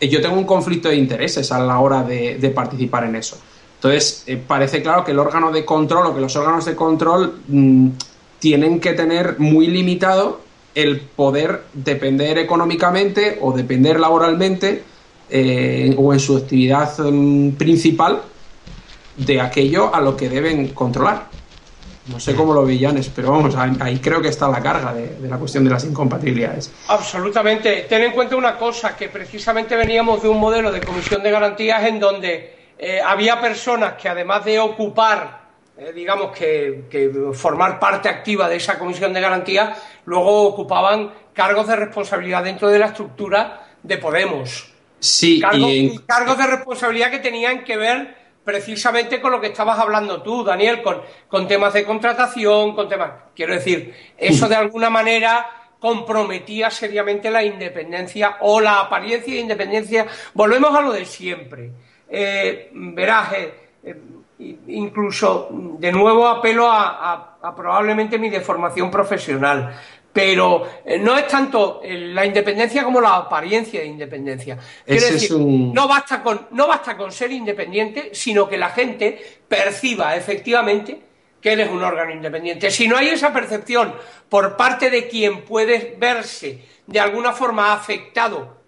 [0.00, 3.38] eh, yo tengo un conflicto de intereses a la hora de, participar en eso.
[3.76, 7.40] Entonces, eh, parece claro que el órgano de control o que los órganos de control
[7.48, 7.88] mm,
[8.38, 10.40] tienen que tener muy limitado
[10.74, 14.84] el poder depender económicamente o depender laboralmente
[15.30, 18.22] eh, o en su actividad mm, principal
[19.16, 21.28] de aquello a lo que deben controlar.
[22.06, 25.36] No sé cómo lo villanes, pero vamos, ahí creo que está la carga de, la
[25.36, 26.72] cuestión de las incompatibilidades.
[26.88, 27.86] Absolutamente.
[27.88, 31.84] Ten en cuenta una cosa, que precisamente veníamos de un modelo de comisión de garantías
[31.84, 35.42] en donde eh, había personas que además de ocupar,
[35.76, 36.84] eh, digamos que,
[37.34, 42.78] formar parte activa de esa comisión de garantías, luego ocupaban cargos de responsabilidad dentro de
[42.78, 44.72] la estructura de Podemos.
[44.98, 45.98] Sí, y...
[46.00, 50.82] cargos de responsabilidad que tenían que ver precisamente con lo que estabas hablando tú, Daniel,
[50.82, 53.12] con, con temas de contratación, con temas.
[53.34, 60.06] Quiero decir, eso de alguna manera comprometía seriamente la independencia o la apariencia de independencia.
[60.34, 61.72] Volvemos a lo de siempre.
[62.08, 63.96] Eh, verás, eh, eh,
[64.68, 69.74] incluso de nuevo apelo a, probablemente mi deformación profesional
[70.12, 74.58] pero eh, no es tanto eh, la independencia como la apariencia de independencia.
[74.84, 80.16] Quiero decir, no, basta con, no basta con ser independiente, sino que la gente perciba
[80.16, 81.00] efectivamente
[81.40, 82.70] que él es un órgano independiente.
[82.70, 83.94] Si no hay esa percepción
[84.28, 88.59] por parte de quien puede verse de alguna forma afectado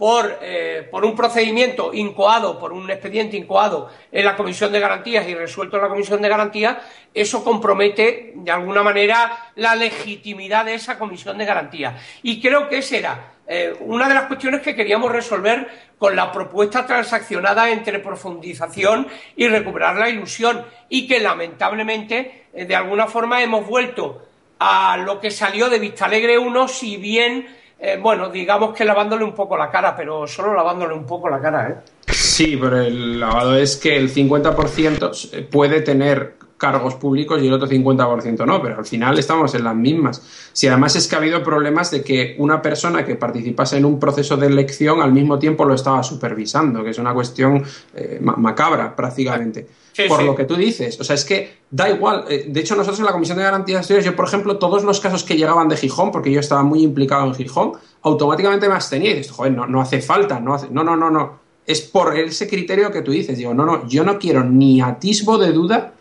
[0.00, 5.28] por, eh, por, un procedimiento incoado, por un expediente incoado en la Comisión de Garantías
[5.28, 6.78] y resuelto en la Comisión de Garantías,
[7.12, 12.02] eso compromete de alguna manera la legitimidad de esa Comisión de Garantías.
[12.22, 16.32] Y creo que esa era eh, una de las cuestiones que queríamos resolver con la
[16.32, 23.42] propuesta transaccionada entre profundización y recuperar la ilusión y que lamentablemente eh, de alguna forma
[23.42, 24.26] hemos vuelto
[24.58, 29.24] a lo que salió de Vista Alegre 1, si bien eh, bueno, digamos que lavándole
[29.24, 31.74] un poco la cara, pero solo lavándole un poco la cara, ¿eh?
[32.12, 37.66] Sí, pero el lavado es que el 50% puede tener cargos públicos y el otro
[37.66, 40.22] 50% no, pero al final estamos en las mismas.
[40.52, 43.98] Si además es que ha habido problemas de que una persona que participase en un
[43.98, 48.94] proceso de elección al mismo tiempo lo estaba supervisando, que es una cuestión eh, macabra
[48.94, 49.66] prácticamente.
[50.06, 52.26] por lo que tú dices, o sea, es que da igual.
[52.28, 55.24] Eh, de hecho, nosotros en la Comisión de Garantías yo, por ejemplo, todos los casos
[55.24, 59.14] que llegaban de Gijón, porque yo estaba muy implicado en Gijón, automáticamente me abstenía y
[59.14, 60.68] dices, joder, no, no hace falta, no hace.
[60.70, 61.40] No, no, no, no.
[61.66, 63.38] Es por ese criterio que tú dices.
[63.38, 65.94] Digo, no, no, yo no quiero ni atisbo de duda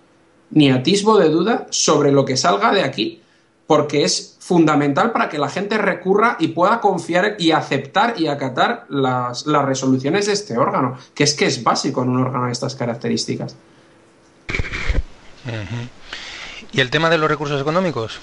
[0.51, 3.21] ni atisbo de duda sobre lo que salga de aquí,
[3.67, 8.87] porque es fundamental para que la gente recurra y pueda confiar y aceptar y acatar
[8.89, 12.73] las, resoluciones de este órgano, que es que es básico en un órgano de estas
[12.73, 13.55] características.
[16.71, 18.19] ¿Y el tema de los recursos económicos?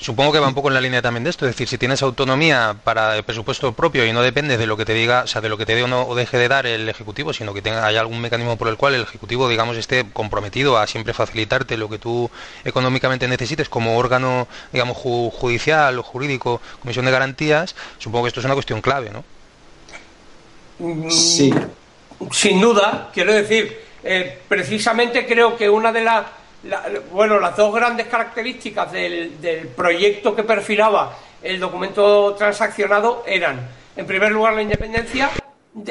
[0.00, 2.02] Supongo que va un poco en la línea también de esto, es decir, si tienes
[2.02, 5.40] autonomía para el presupuesto propio y no depende de lo que te diga, o sea,
[5.40, 7.84] de lo que te dé o no deje de dar el ejecutivo, sino que tenga,
[7.84, 11.88] haya algún mecanismo por el cual el ejecutivo, digamos, esté comprometido a siempre facilitarte lo
[11.88, 12.30] que tú
[12.64, 18.46] económicamente necesites como órgano, digamos, judicial o jurídico, comisión de garantías, supongo que esto es
[18.46, 19.24] una cuestión clave, ¿no?
[21.10, 21.52] Sí.
[22.30, 26.24] Sin duda, quiero decir, eh, precisamente creo que una de las
[27.12, 34.32] bueno, las dos grandes características del, proyecto que perfilaba el documento transaccionado eran, en primer
[34.32, 35.30] lugar, la independencia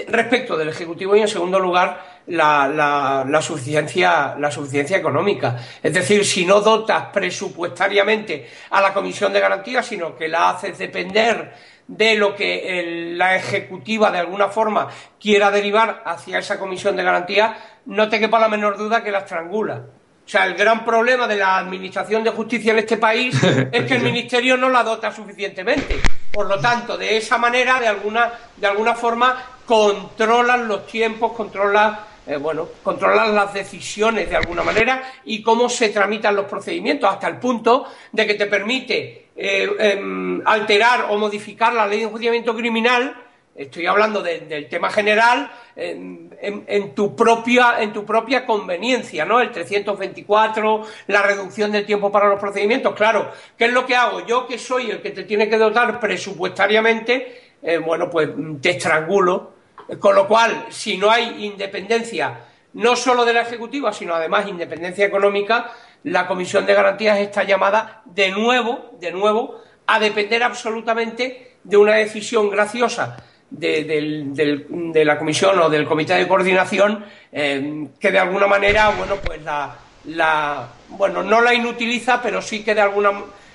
[0.08, 5.58] respecto del Ejecutivo y, en segundo lugar, la, suficiencia, la suficiencia económica.
[5.82, 10.78] Es decir, si no dotas presupuestariamente a la Comisión de Garantías, sino que la haces
[10.78, 11.54] depender
[11.88, 17.56] de lo que la Ejecutiva, de alguna forma, quiera derivar hacia esa Comisión de Garantías,
[17.86, 19.86] no te quepa la menor duda que la estrangula.
[20.28, 23.34] O sea, el gran problema de la administración de justicia en este país
[23.72, 26.02] es que el ministerio no la dota suficientemente.
[26.34, 31.98] Por lo tanto, de esa manera, de alguna, de alguna forma, controlan los tiempos, controlan,
[32.28, 37.30] eh, bueno, controlan las decisiones de alguna manera y cómo se tramitan los procedimientos, hasta
[37.30, 42.54] el punto de que te permite eh, em, alterar o modificar la ley de enjuiciamiento
[42.54, 43.16] criminal
[43.58, 49.42] estoy hablando del tema general, en, tu propia, en tu propia conveniencia, ¿no?
[49.42, 52.94] El 324, la reducción del tiempo para los procedimientos.
[52.96, 54.26] Claro, ¿qué es lo que hago?
[54.26, 58.30] Yo que soy el que te tiene que dotar presupuestariamente, eh, bueno, pues
[58.62, 59.54] te estrangulo
[60.00, 62.42] Con lo cual, si no hay independencia,
[62.74, 65.72] no solo de la Ejecutiva, sino además independencia económica,
[66.04, 71.96] la Comisión de Garantías está llamada de nuevo, de nuevo, a depender absolutamente de una
[71.96, 73.18] decisión graciosa
[73.50, 79.42] de, la Comisión o del Comité de Coordinación eh, que de alguna manera, bueno, pues
[79.44, 83.12] la, bueno, no la inutiliza, pero sí que de alguna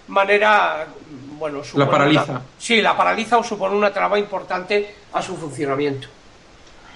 [0.09, 0.87] manera,
[1.38, 2.42] bueno, la paraliza.
[2.59, 6.09] sí, la paraliza o supone una traba importante a su funcionamiento.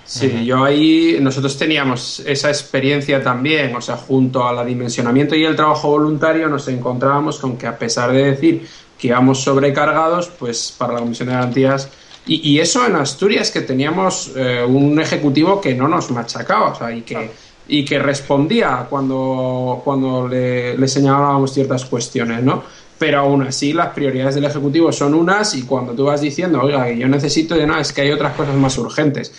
[0.07, 5.57] Sí, yo ahí nosotros teníamos esa experiencia también, o sea, junto al dimensionamiento y el
[5.57, 10.93] trabajo voluntario nos encontrábamos con que a pesar de decir que íbamos sobrecargados, pues para
[10.93, 11.91] la Comisión de Garantías,
[12.27, 16.91] y, eso en Asturias que teníamos eh, un ejecutivo que no nos machacaba, o sea,
[16.91, 17.31] y que,
[17.69, 22.65] y que respondía cuando, cuando le, le señalábamos ciertas cuestiones, ¿no?
[22.99, 26.91] pero aún así las prioridades del Ejecutivo son unas y cuando tú vas diciendo, oiga,
[26.91, 29.33] yo necesito de nada, es que hay otras cosas más urgentes.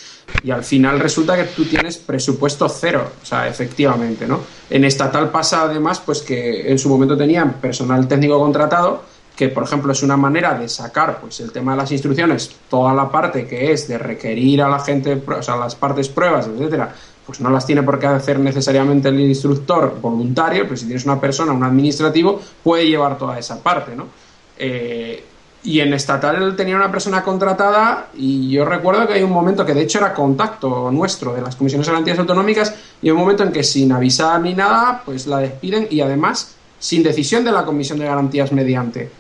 [0.44, 4.42] Y al final resulta que tú tienes presupuesto cero, o sea, efectivamente, ¿no?
[4.70, 9.04] En estatal pasa además, pues que en su momento tenían personal técnico contratado,
[9.38, 12.92] que por ejemplo es una manera de sacar pues el tema de las instrucciones, toda
[12.94, 16.94] la parte que es de requerir a la gente, o sea, las partes pruebas, etcétera,
[17.24, 21.22] pues no las tiene por qué hacer necesariamente el instructor voluntario, pero si tienes una
[21.22, 24.08] persona, un administrativo, puede llevar toda esa parte, ¿no?
[24.58, 25.24] Eh,
[25.64, 29.74] y en estatal tenía una persona contratada y yo recuerdo que hay un momento que
[29.74, 33.44] de hecho era contacto nuestro de las comisiones de garantías autonómicas y hay un momento
[33.44, 37.66] en que sin avisar ni nada, pues la despiden y además sin decisión de la
[37.66, 39.12] comisión de garantías mediante.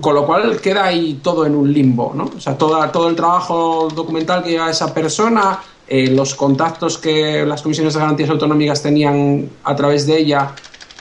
[0.00, 2.30] Con lo cual queda ahí todo en un limbo, ¿no?
[2.36, 7.46] O sea, todo, todo el trabajo documental que lleva esa persona, eh, los contactos que
[7.46, 10.52] las comisiones de garantías autonómicas tenían a través de ella,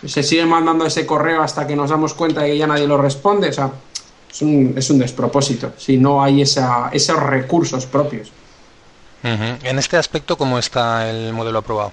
[0.05, 2.97] se sigue mandando ese correo hasta que nos damos cuenta de que ya nadie lo
[2.97, 3.49] responde.
[3.49, 3.71] O sea,
[4.31, 8.31] es un, es un despropósito si no hay esa, esos recursos propios.
[9.23, 11.91] En este aspecto, ¿cómo está el modelo aprobado?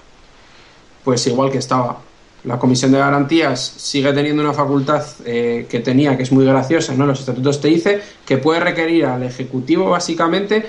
[1.03, 1.97] Pues igual que estaba.
[2.43, 6.93] La Comisión de Garantías sigue teniendo una facultad eh, que tenía, que es muy graciosa,
[6.93, 7.05] ¿no?
[7.05, 10.65] Los estatutos te dice que puede requerir al Ejecutivo básicamente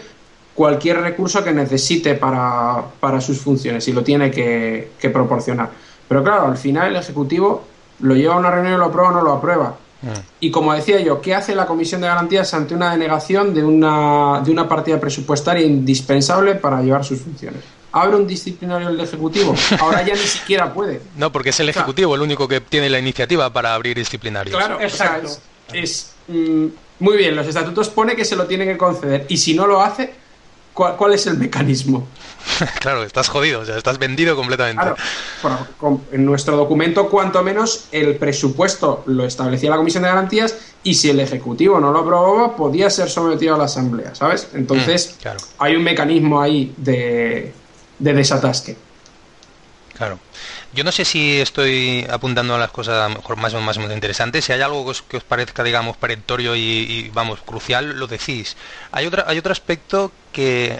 [0.54, 5.70] cualquier recurso que necesite para, para sus funciones y lo tiene que, proporcionar.
[6.06, 7.64] Pero claro, al final el Ejecutivo
[8.00, 9.76] lo lleva a una reunión lo aprueba o no lo aprueba.
[10.40, 14.40] Y como decía yo, ¿qué hace la Comisión de Garantías ante una denegación de una,
[14.44, 17.60] de una partida presupuestaria indispensable para llevar sus funciones?
[17.92, 19.54] ¿Abre un disciplinario el Ejecutivo?
[19.78, 21.00] Ahora ya ni siquiera puede.
[21.16, 24.56] No, porque es el Ejecutivo el único que tiene la iniciativa para abrir disciplinarios.
[24.56, 25.28] Claro, exacto.
[25.72, 26.66] es, mm,
[26.98, 29.80] muy bien, los estatutos pone que se lo tienen que conceder y si no lo
[29.80, 30.12] hace,
[30.74, 32.06] ¿Cuál, es el mecanismo?
[32.80, 34.82] claro, estás jodido, o sea, estás vendido completamente.
[35.40, 40.94] Claro, en nuestro documento, cuanto menos, el presupuesto lo establecía la Comisión de Garantías y
[40.94, 44.48] si el Ejecutivo no lo aprobaba, podía ser sometido a la Asamblea, ¿sabes?
[44.52, 47.52] Entonces, mm, hay un mecanismo ahí de,
[47.98, 48.76] de desatasque.
[49.96, 50.18] Claro.
[50.74, 54.44] Yo no sé si estoy apuntando a las cosas mejor más o más interesantes.
[54.44, 58.56] Si hay algo que os, parezca, digamos, perentorio y, vamos, crucial, lo decís.
[58.90, 60.76] Hay, hay otro aspecto que,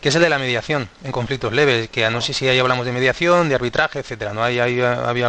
[0.00, 2.92] es el de la mediación en conflictos leves, que no sé si ahí hablamos de
[2.92, 4.32] mediación, de arbitraje, etcétera.
[4.32, 4.44] ¿no?
[4.44, 5.28] Hay, había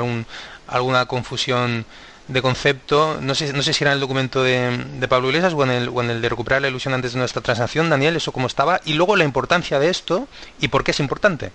[0.67, 1.83] alguna confusión
[2.27, 3.17] de concepto.
[3.19, 5.89] No sé, no sé si era en el documento de, Pablo Iglesias o en, el,
[5.89, 8.79] o en el de recuperar la ilusión antes de nuestra transacción, Daniel, eso cómo estaba.
[8.85, 10.27] Y luego la importancia de esto
[10.59, 11.51] y por qué es importante.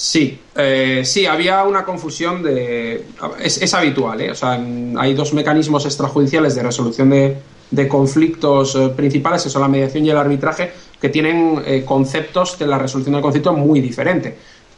[0.00, 3.04] Sí, eh, sí, había una confusión de...
[3.38, 4.30] Es, habitual, ¿eh?
[4.30, 4.52] O sea,
[4.96, 10.08] hay dos mecanismos extrajudiciales de resolución de, conflictos eh, principales, que son la mediación y
[10.08, 14.32] el arbitraje, que tienen eh, conceptos de la resolución del conflicto muy diferentes,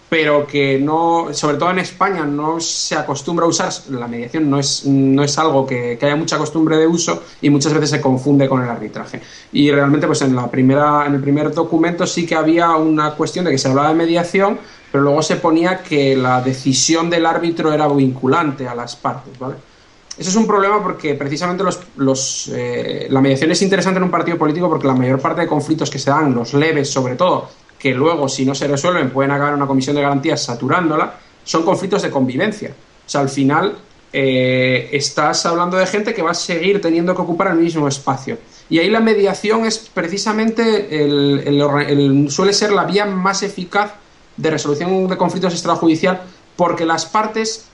[0.09, 4.59] pero que no, sobre todo en España, no se acostumbra a usar, la mediación no
[4.59, 8.01] es, no es algo que, que haya mucha costumbre de uso y muchas veces se
[8.01, 9.21] confunde con el arbitraje.
[9.53, 13.45] Y realmente, pues en, la primera, en el primer documento sí que había una cuestión
[13.45, 14.59] de que se hablaba de mediación,
[14.93, 19.55] pero luego se ponía que la decisión del árbitro era vinculante a las partes, ¿vale?
[20.19, 21.65] Eso es un problema porque precisamente
[21.97, 25.47] los, eh, la mediación es interesante en un partido político porque la mayor parte de
[25.47, 29.31] conflictos que se dan, los leves sobre todo, que luego si no se resuelven pueden
[29.31, 32.75] acabar en una comisión de garantías saturándola, son conflictos de convivencia.
[33.07, 33.75] O sea, al final
[34.13, 38.37] eh, estás hablando de gente que va a seguir teniendo que ocupar el mismo espacio.
[38.69, 43.95] Y ahí la mediación es precisamente el, suele ser la vía más eficaz
[44.37, 46.23] de resolución de conflictos extrajudicial
[46.57, 47.67] porque las partes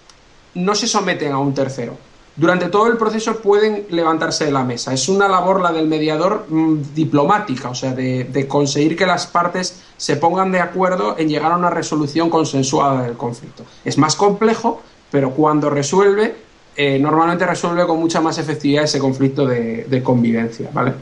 [0.54, 1.96] no se someten a un tercero.
[2.36, 4.92] Durante todo el proceso pueden levantarse de la mesa.
[4.92, 9.82] Es una labor la del mediador mm, diplomática, o sea, de, conseguir que las partes
[9.96, 13.64] se pongan de acuerdo en llegar a una resolución consensuada del conflicto.
[13.84, 14.80] Es más complejo,
[15.10, 16.36] pero cuando resuelve,
[16.76, 20.94] eh, normalmente resuelve con mucha más efectividad ese conflicto de, convivencia, ¿vale?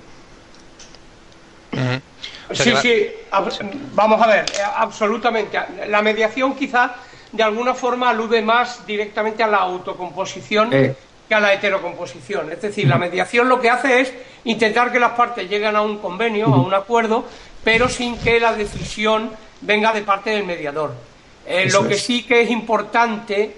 [2.57, 3.11] Sí, sí,
[3.95, 5.59] vamos a ver, eh, absolutamente.
[5.89, 6.93] La mediación quizás
[7.33, 10.95] de alguna forma alude más directamente a la autocomposición eh.
[11.29, 12.53] que a la heterocomposición.
[12.53, 14.13] Es decir, la mediación lo que hace es
[14.45, 17.25] intentar que las partes lleguen a un convenio, a un acuerdo,
[17.63, 19.31] pero sin que la decisión
[19.61, 20.95] venga de parte del mediador.
[21.47, 23.57] Eh, lo que sí que es importante,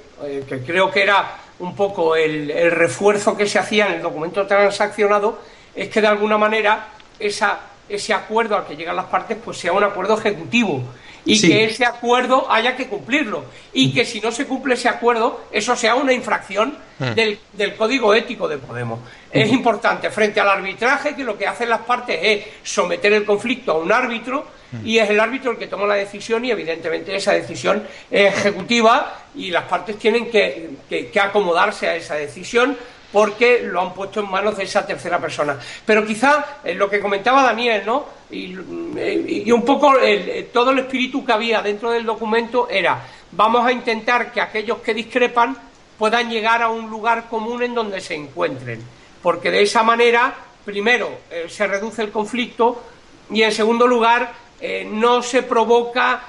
[0.48, 4.46] que creo que era un poco el, el refuerzo que se hacía en el documento
[4.46, 5.40] transaccionado,
[5.74, 6.88] es que de alguna manera
[7.18, 10.82] esa ese acuerdo al que llegan las partes pues sea un acuerdo ejecutivo.
[11.24, 13.44] Y que ese acuerdo haya que cumplirlo.
[13.74, 17.12] Y que si no se cumple ese acuerdo eso sea una infracción mm.
[17.12, 19.00] del, código ético de Podemos.
[19.30, 23.72] Es importante frente al arbitraje que lo que hacen las partes es someter el conflicto
[23.72, 24.46] a un árbitro
[24.84, 29.24] y es el árbitro el que toma la decisión y evidentemente esa decisión es ejecutiva
[29.34, 32.76] y las partes tienen que, que acomodarse a esa decisión
[33.12, 35.58] porque lo han puesto en manos de esa tercera persona.
[35.84, 38.06] Pero quizá eh, lo que comentaba Daniel, ¿no?
[38.30, 38.54] Y,
[38.96, 43.02] eh, un poco eh, todo el espíritu que había dentro del documento era
[43.32, 45.56] vamos a intentar que aquellos que discrepan
[45.98, 48.82] puedan llegar a un lugar común en donde se encuentren,
[49.22, 50.34] porque de esa manera,
[50.64, 51.10] primero,
[51.48, 52.82] se reduce el conflicto
[53.30, 54.32] y en segundo lugar,
[54.86, 56.22] no se provoca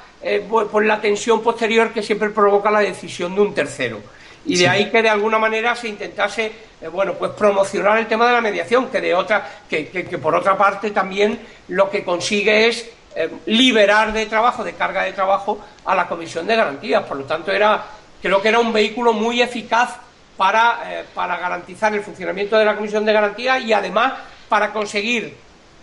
[0.49, 4.01] por la tensión posterior que siempre provoca la decisión de un tercero
[4.45, 8.27] y de ahí que de alguna manera se intentase eh, bueno pues promocionar el tema
[8.27, 9.83] de la mediación que de otra que,
[10.21, 15.13] por otra parte también lo que consigue es eh, liberar de trabajo de carga de
[15.13, 17.83] trabajo a la comisión de garantías por lo tanto era
[18.21, 19.97] creo que era un vehículo muy eficaz
[20.37, 24.13] para, eh, para garantizar el funcionamiento de la comisión de garantías y además
[24.47, 25.35] para conseguir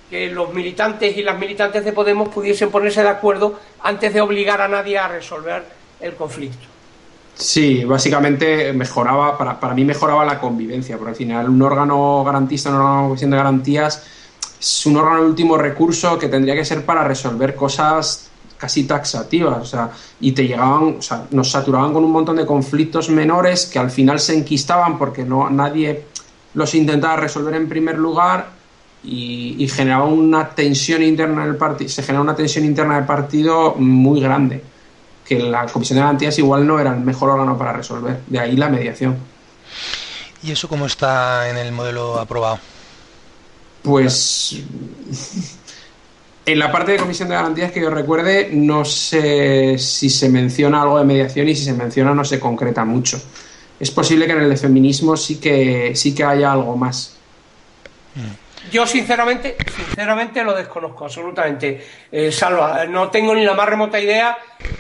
[0.09, 4.61] que los militantes y las militantes de Podemos pudiesen ponerse de acuerdo antes de obligar
[4.61, 5.65] a nadie a resolver
[6.01, 6.76] el conflicto.
[7.39, 12.71] Sí, básicamente mejoraba, para, para mí mejoraba la convivencia, porque al final un órgano garantista,
[12.71, 14.03] un órgano de garantías,
[14.59, 19.59] es un órgano de último recurso que tendría que ser para resolver cosas casi taxativas,
[19.59, 23.67] o sea, y te llegaban, o sea, nos saturaban con un montón de conflictos menores
[23.67, 26.05] que al final se enquistaban porque no nadie
[26.55, 28.49] los intentaba resolver en primer lugar
[29.05, 33.75] y, y generaba una tensión interna del partido, se genera una tensión interna del partido
[33.75, 34.63] muy grande
[35.27, 38.21] que la Comisión de Garantías igual no era el mejor órgano para resolver.
[38.27, 39.17] De ahí la mediación.
[40.43, 42.59] ¿Y eso cómo está en el modelo aprobado?
[43.83, 44.57] Pues
[46.47, 50.83] en la parte de Comisión de Garantías que yo recuerde, no sé si se menciona
[50.83, 53.21] algo de mediación y si se menciona no se concreta mucho.
[53.79, 57.15] Es posible que en el de feminismo sí que, sí que haya algo más.
[58.15, 58.46] Mm.
[58.71, 62.85] Yo sinceramente, sinceramente lo desconozco absolutamente, eh, Salva.
[62.87, 64.37] No tengo ni la más remota idea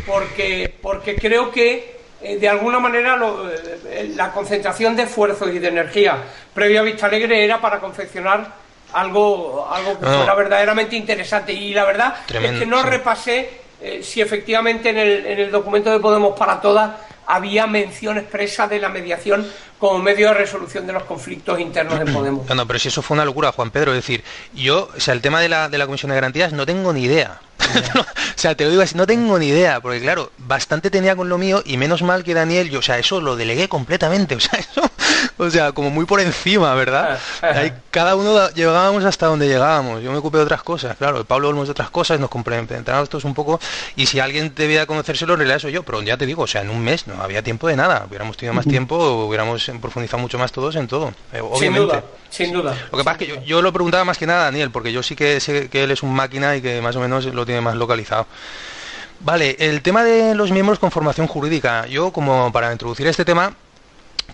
[0.06, 3.18] porque, porque creo que eh, de alguna manera
[3.88, 6.16] eh, la concentración de esfuerzo y de energía
[6.52, 8.46] previa a Vista Alegre era para confeccionar
[8.92, 11.52] algo, algo que fuera verdaderamente interesante.
[11.52, 13.66] Y la verdad es que no repasé
[14.00, 16.92] si efectivamente en el, en el documento de Podemos para Todas
[17.26, 19.46] había mención expresa de la mediación
[19.78, 22.48] como medio de resolución de los conflictos internos de Podemos.
[22.54, 23.92] No, pero si eso fue una locura, Juan Pedro.
[23.92, 24.24] Es decir,
[24.54, 27.04] yo, o sea, el tema de la, de la Comisión de Garantías no tengo ni
[27.04, 27.40] idea.
[27.98, 28.04] o
[28.38, 31.38] sea, te lo digo así, no tengo ni idea, porque claro, bastante tenía con lo
[31.38, 34.58] mío y menos mal que Daniel, yo, o sea, eso lo delegué completamente, o sea,
[34.58, 34.82] eso,
[35.38, 37.18] o sea, como muy por encima, ¿verdad?
[37.42, 41.48] Ahí, cada uno llegábamos hasta donde llegábamos, yo me ocupé de otras cosas, claro, Pablo
[41.48, 43.60] Olmos de otras cosas, nos complementábamos todos un poco,
[43.96, 46.62] y si alguien debía conocérselo, en realidad soy yo, pero ya te digo, o sea,
[46.62, 48.96] en un mes no había tiempo de nada, hubiéramos tenido más tiempo,
[49.26, 52.02] hubiéramos profundizado mucho más todos en todo, eh, obviamente.
[52.36, 54.44] Sin duda, Lo que pasa es que yo, yo, lo preguntaba más que nada a
[54.44, 57.00] Daniel, porque yo sí que sé que él es un máquina y que más o
[57.00, 58.26] menos lo tiene más localizado.
[59.20, 61.86] Vale, el tema de los miembros con formación jurídica.
[61.86, 63.54] Yo, como para introducir este tema,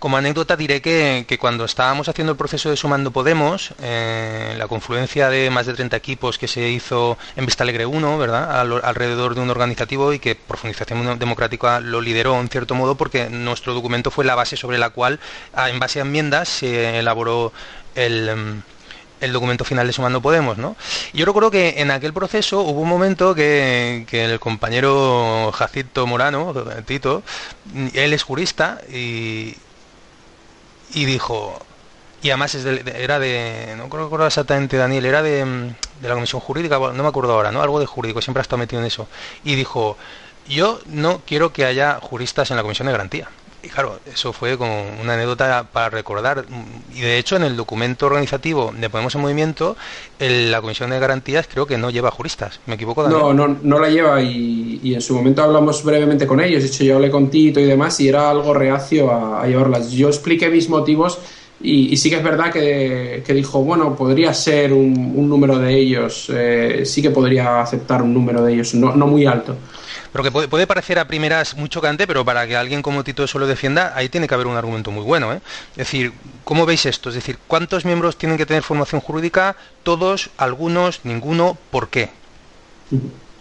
[0.01, 5.29] como anécdota diré que, cuando estábamos haciendo el proceso de Sumando Podemos, eh, la confluencia
[5.29, 8.61] de más de 30 equipos que se hizo en Vista Alegre 1, ¿verdad?
[8.83, 13.75] alrededor de un organizativo y que Profundización Democrática lo lideró en cierto modo porque nuestro
[13.75, 15.21] documento fue la base sobre la cual,
[15.57, 17.53] en base a enmiendas, se elaboró
[17.95, 18.63] el, em,
[19.23, 20.77] el documento final de Sumando Podemos, ¿no?
[21.13, 26.53] Yo recuerdo que en aquel proceso hubo un momento que, el compañero Jacinto Morano,
[26.85, 27.23] Tito,
[27.95, 29.55] él es jurista y,
[30.93, 31.65] y dijo,
[32.21, 35.45] y además era de, no recuerdo exactamente Daniel, era de,
[36.01, 37.63] de, la Comisión Jurídica, no me acuerdo ahora, ¿no?
[37.63, 39.07] Algo de jurídico, siempre ha estado metido en eso.
[39.45, 39.97] Y dijo,
[40.49, 43.29] yo no quiero que haya juristas en la Comisión de Garantía.
[43.63, 46.45] Y claro, eso fue como una anécdota para recordar.
[46.95, 49.77] Y de hecho, en el documento organizativo de Podemos en Movimiento,
[50.19, 52.59] la Comisión de Garantías creo que no lleva juristas.
[52.67, 53.09] ¿Me equivoco?
[53.09, 54.21] No, no, no la lleva.
[54.21, 56.63] Y, en su momento hablamos brevemente con ellos.
[56.63, 59.93] De hecho, yo hablé con Tito y demás y era algo reacio a, llevarlas.
[59.93, 61.19] Yo expliqué mis motivos
[61.61, 66.83] Y, sí que es verdad que, dijo, bueno, podría ser un, número de ellos, eh,
[66.85, 69.57] sí que podría aceptar un número de ellos, no, no muy alto.
[70.13, 73.39] Pero que puede, parecer a primeras muy chocante, pero para que alguien como Tito eso
[73.39, 75.33] lo defienda, ahí tiene que haber un argumento muy bueno.
[75.33, 75.41] ¿eh?
[75.73, 76.13] Es decir,
[76.45, 77.09] ¿cómo veis esto?
[77.09, 79.57] Es decir, ¿cuántos miembros tienen que tener formación jurídica?
[79.83, 80.31] ¿Todos?
[80.37, 81.05] ¿Algunos?
[81.05, 81.57] ¿Ninguno?
[81.71, 82.11] ¿Por qué?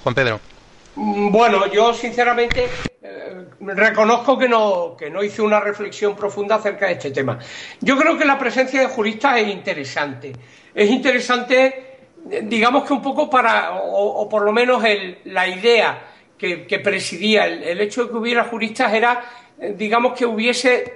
[0.04, 0.40] Juan Pedro.
[0.96, 2.70] Mm, bueno, yo sinceramente
[3.02, 7.38] eh, reconozco que no, que no hice una reflexión profunda acerca de este tema.
[7.82, 10.32] Yo creo que la presencia de juristas es interesante.
[10.74, 12.00] Es interesante,
[12.44, 14.82] digamos que un poco para, o, por lo menos
[15.26, 16.11] la idea
[16.42, 19.22] que, presidía el, hecho de que hubiera juristas era,
[19.60, 20.96] eh, digamos, que hubiese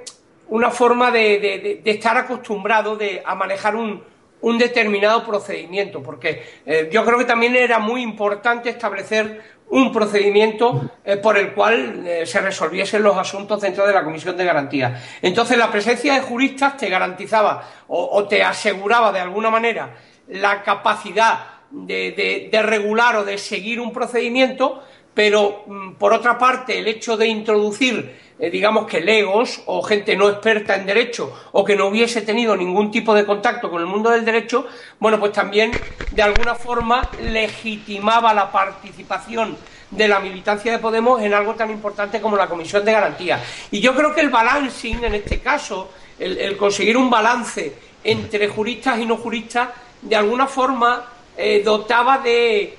[0.49, 4.15] una forma de, estar acostumbrado a manejar un,
[4.59, 11.17] determinado procedimiento, porque eh, yo creo que también era muy importante establecer un procedimiento eh,
[11.17, 15.01] por el cual se resolviesen los asuntos dentro de la Comisión de Garantía.
[15.23, 19.95] Entonces, la presencia de juristas te garantizaba o, te aseguraba de alguna manera
[20.27, 24.83] la capacidad de, regular o de seguir un procedimiento,
[25.15, 30.17] pero mm, por otra parte el hecho de introducir eh, digamos que legos o gente
[30.17, 33.87] no experta en derecho o que no hubiese tenido ningún tipo de contacto con el
[33.87, 34.67] mundo del derecho,
[34.99, 35.71] bueno, pues también
[36.11, 39.55] de alguna forma legitimaba la participación
[39.89, 43.41] de la militancia de Podemos en algo tan importante como la Comisión de Garantía.
[43.71, 48.99] Y yo creo que el balancing, en este caso, el, conseguir un balance entre juristas
[48.99, 49.69] y no juristas,
[50.01, 51.05] de alguna forma
[51.37, 52.77] eh, dotaba de,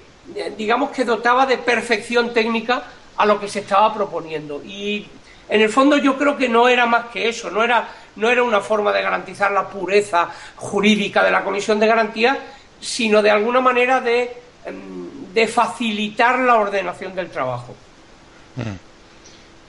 [0.56, 2.84] digamos que dotaba de perfección técnica
[3.16, 4.62] a lo que se estaba proponiendo.
[4.64, 5.06] Y
[5.48, 8.42] en el fondo yo creo que no era más que eso, no era, no era
[8.42, 12.38] una forma de garantizar la pureza jurídica de la Comisión de Garantía,
[12.80, 17.74] sino de alguna manera de, em, de facilitar la ordenación del trabajo.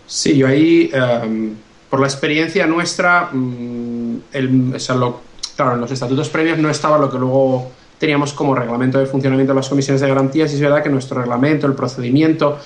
[0.05, 1.55] Sí, yo ahí, em,
[1.89, 4.77] por la experiencia nuestra, mm, el,
[5.55, 9.53] claro, en los estatutos previos no estaba lo que luego teníamos como reglamento de funcionamiento
[9.53, 12.57] de las comisiones de garantías y es verdad que nuestro reglamento, el procedimiento,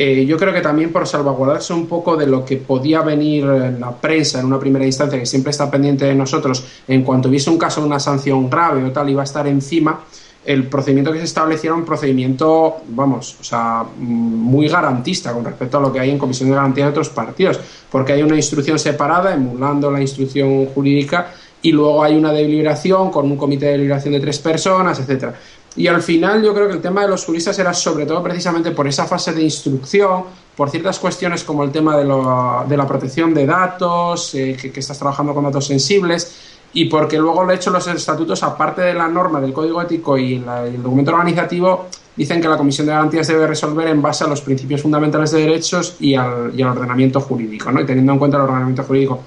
[0.00, 3.80] eh, yo creo que también por salvaguardarse un poco de lo que podía venir en
[3.80, 7.50] la prensa en una primera instancia, que siempre está pendiente de nosotros, en cuanto hubiese
[7.50, 10.04] un caso de una sanción grave o tal, iba a estar encima,
[10.44, 15.80] el procedimiento que se estableciera un procedimiento, vamos, o sea, muy garantista con respecto a
[15.80, 17.58] lo que hay en comisión de garantía de otros partidos,
[17.90, 21.32] porque hay una instrucción separada emulando la instrucción jurídica
[21.62, 25.34] y luego hay una deliberación con un comité de deliberación de tres personas, etcétera.
[25.76, 28.72] Y al final yo creo que el tema de los juristas era sobre todo precisamente
[28.72, 30.24] por esa fase de instrucción,
[30.56, 34.98] por ciertas cuestiones como el tema de, de la protección de datos, eh, que, estás
[34.98, 36.36] trabajando con datos sensibles,
[36.72, 40.34] y porque luego he hecho los estatutos, aparte de la norma del código ético y,
[40.34, 41.86] el documento organizativo,
[42.16, 45.42] dicen que la Comisión de Garantías debe resolver en base a los principios fundamentales de
[45.42, 47.80] derechos y al, y al ordenamiento jurídico, ¿no?
[47.80, 49.20] y teniendo en cuenta el ordenamiento jurídico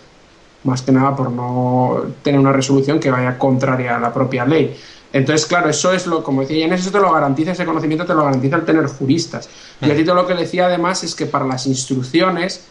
[0.63, 4.77] más que nada por no tener una resolución que vaya contraria a la propia ley.
[5.13, 8.13] Entonces, claro, eso es lo, como decía, en eso te lo garantiza, ese conocimiento te
[8.13, 9.49] lo garantiza el tener juristas.
[9.81, 12.65] Y a todo lo que decía además es que para las instrucciones,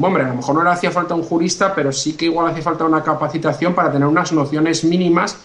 [0.00, 2.62] hombre, a lo mejor no le hacía falta un jurista, pero sí que igual hacía
[2.62, 5.36] falta una capacitación para tener unas nociones mínimas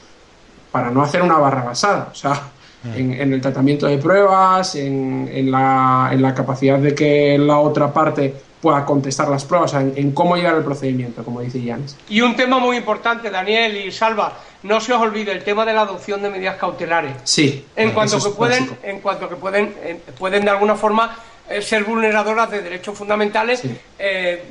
[0.72, 2.10] para no hacer una barra basada.
[2.12, 2.50] O sea,
[2.96, 8.34] en, el tratamiento de pruebas, en, la, en la capacidad de que la otra parte
[8.62, 11.96] pueda contestar las pruebas, en, cómo llevar el procedimiento, como dice Janes.
[12.10, 15.74] Y un tema muy importante, Daniel y Salva, no se os olvide el tema de
[15.74, 17.14] la adopción de medidas cautelares.
[17.24, 17.66] Sí.
[17.76, 21.16] En cuanto que pueden, en cuanto que pueden, eh, pueden de alguna forma
[21.50, 23.64] eh, ser vulneradoras de derechos fundamentales.
[23.98, 24.44] Eh,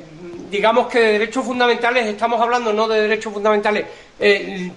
[0.49, 3.85] digamos que de derechos fundamentales estamos hablando no de derechos fundamentales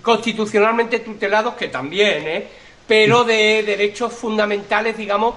[0.03, 2.45] constitucionalmente tutelados, que también,
[2.87, 5.35] pero de derechos fundamentales, digamos,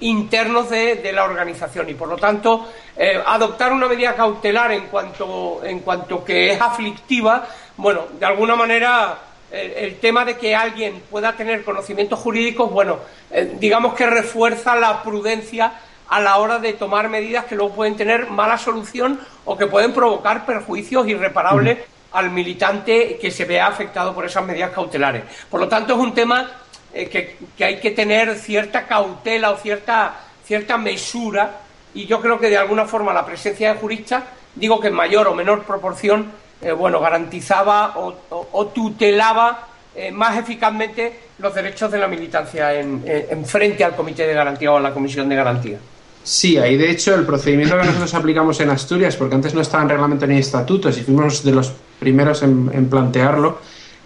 [0.00, 5.60] internos de, la organización y por lo tanto eh, adoptar una medida cautelar en cuanto
[5.64, 9.18] en cuanto que es aflictiva bueno de alguna manera
[9.50, 12.98] el, tema de que alguien pueda tener conocimientos jurídicos bueno
[13.30, 15.72] eh, digamos que refuerza la prudencia
[16.08, 19.92] a la hora de tomar medidas que luego pueden tener mala solución o que pueden
[19.92, 21.78] provocar perjuicios irreparables
[22.12, 25.24] al militante que se vea afectado por esas medidas cautelares.
[25.50, 26.50] Por lo tanto, es un tema
[26.94, 31.60] eh, que, hay que tener cierta cautela o cierta, cierta mesura
[31.94, 34.24] y yo creo que de alguna forma la presencia de juristas,
[34.54, 36.30] digo que en mayor o menor proporción,
[36.62, 43.44] eh, bueno, garantizaba o, tutelaba eh, más eficazmente los derechos de la militancia en, en,
[43.44, 45.78] frente al Comité de Garantía o a la Comisión de Garantía.
[46.24, 49.82] Sí, ahí de hecho el procedimiento que nosotros aplicamos en Asturias, porque antes no estaba
[49.82, 53.58] en reglamento ni estatutos y fuimos de los primeros en plantearlo,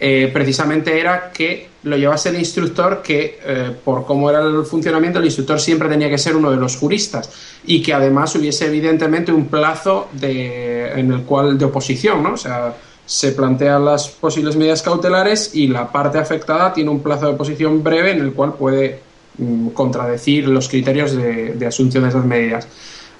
[0.04, 5.20] eh, precisamente era que lo llevase el instructor, que eh, por cómo era el funcionamiento,
[5.20, 7.30] el instructor siempre tenía que ser uno de los juristas
[7.64, 12.26] y que además hubiese evidentemente un plazo en el cual de oposición.
[12.26, 12.74] O sea,
[13.06, 17.84] se plantean las posibles medidas cautelares y la parte afectada tiene un plazo de oposición
[17.84, 18.98] breve en el cual puede
[19.38, 22.66] mm, contradecir los criterios de, de asunción de esas medidas.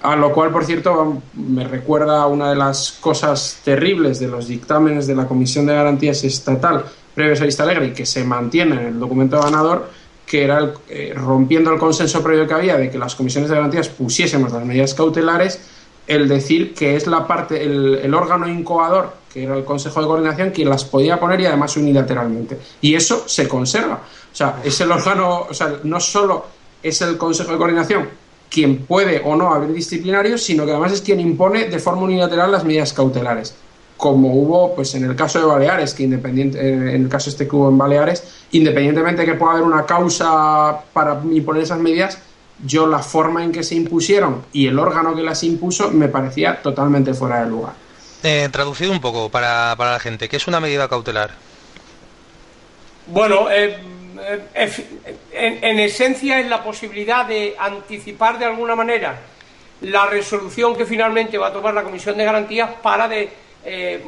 [0.03, 5.07] A lo cual, por cierto, me recuerda una de las cosas terribles de los dictámenes
[5.07, 6.85] de la Comisión de Garantías Estatal
[7.15, 9.91] previos a Vista Alegre y que se mantiene en el documento ganador,
[10.27, 13.89] que era eh, rompiendo el consenso previo que había de que las comisiones de garantías
[13.91, 15.61] pusiésemos las medidas cautelares,
[16.07, 20.07] el decir que es la parte, el, el órgano incoador, que era el Consejo de
[20.07, 22.59] Coordinación, quien las podía poner y además unilateralmente.
[22.81, 24.01] Y eso se conserva.
[24.33, 26.47] O sea, es el órgano, o sea, no solo
[26.83, 28.22] es el Consejo de Coordinación
[28.53, 32.53] quien puede o no abrir disciplinarios, sino que además es quien impone de forma unilateral
[32.53, 33.55] las medidas cautelares.
[33.97, 37.57] Como hubo pues en el caso de Baleares, que independiente, en el caso este que
[37.57, 42.19] hubo en Baleares, independientemente de que pueda haber una causa para imponer esas medidas,
[42.65, 46.61] yo la forma en que se impusieron y el órgano que las impuso me parecía
[46.61, 47.73] totalmente fuera de lugar.
[48.23, 51.31] Eh, traducido un poco para, para la gente, ¿qué es una medida cautelar?
[53.07, 53.77] Bueno, eh, eh,
[54.55, 59.19] en, en, esencia es la posibilidad de anticipar de alguna manera
[59.81, 63.29] la resolución que finalmente va a tomar la Comisión de Garantías para de,
[63.65, 64.03] eh,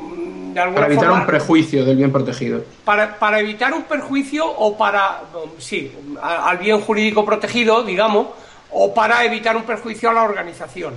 [0.53, 2.65] de alguna para evitar forma, un prejuicio del bien protegido.
[2.85, 5.23] Para, para evitar un perjuicio o para,
[5.59, 5.93] sí,
[6.23, 8.29] al bien jurídico protegido, digamos,
[8.71, 10.95] o para evitar un perjuicio a la organización.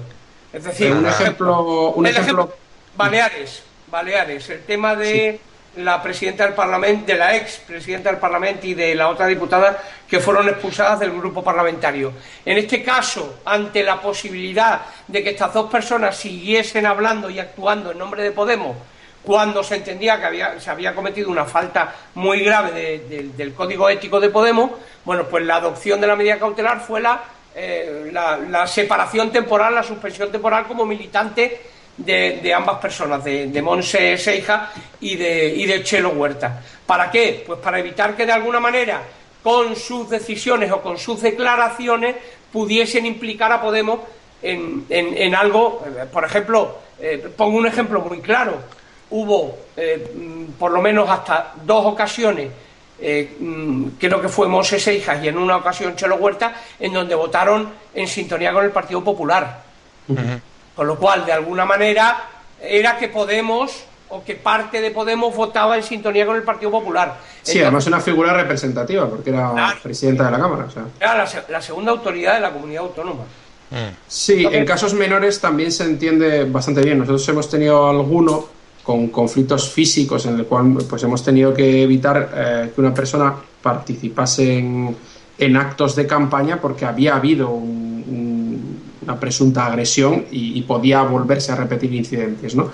[0.53, 2.57] Es decir, un ejemplo, un ejemplo, ejemplo,
[2.95, 5.46] Baleares, Baleares, el tema de sí
[5.77, 9.81] la presidenta del Parlamento, de la ex presidenta del Parlamento y de la otra diputada
[10.07, 12.13] que fueron expulsadas del grupo parlamentario.
[12.45, 17.91] En este caso, ante la posibilidad de que estas dos personas siguiesen hablando y actuando
[17.91, 18.77] en nombre de Podemos,
[19.23, 23.53] cuando se entendía que había, se había cometido una falta muy grave de, de, del
[23.53, 24.71] código ético de Podemos,
[25.03, 27.21] bueno, pues la adopción de la medida cautelar fue la,
[27.53, 34.17] eh, la separación temporal, la suspensión temporal como militante de, ambas personas, de, de Monse
[34.17, 34.71] Seija
[35.01, 36.61] y de, y de Chelo Huerta.
[36.85, 37.43] ¿Para qué?
[37.45, 39.01] Pues para evitar que de alguna manera
[39.43, 42.15] con sus decisiones o con sus declaraciones
[42.51, 43.99] pudiesen implicar a Podemos
[44.41, 48.57] en, en, en algo, por ejemplo, eh, pongo un ejemplo muy claro,
[49.09, 50.11] hubo eh,
[50.57, 52.49] por lo menos hasta dos ocasiones,
[52.99, 53.37] eh,
[53.99, 58.07] creo que fue Monse Seijas y en una ocasión Chelo Huerta, en donde votaron en
[58.07, 59.63] sintonía con el Partido Popular.
[60.77, 62.29] Con lo cual, de alguna manera,
[62.61, 67.17] era que Podemos o que parte de Podemos votaba en sintonía con el Partido Popular.
[67.41, 70.65] Sí, Entonces, además una figura representativa, porque era claro, presidenta de la Cámara.
[70.65, 70.83] O sea.
[70.99, 73.23] Era la, la, segunda autoridad de la comunidad autónoma.
[74.07, 76.99] Sí, Entonces, en casos menores también se entiende bastante bien.
[76.99, 78.47] Nosotros hemos tenido alguno
[78.83, 83.33] con conflictos físicos en el cual pues hemos tenido que evitar eh, que una persona
[83.61, 84.95] participase en,
[85.39, 87.86] en, actos de campaña porque había habido un
[89.07, 92.71] una presunta agresión y, y, podía volverse a repetir incidentes, ¿no?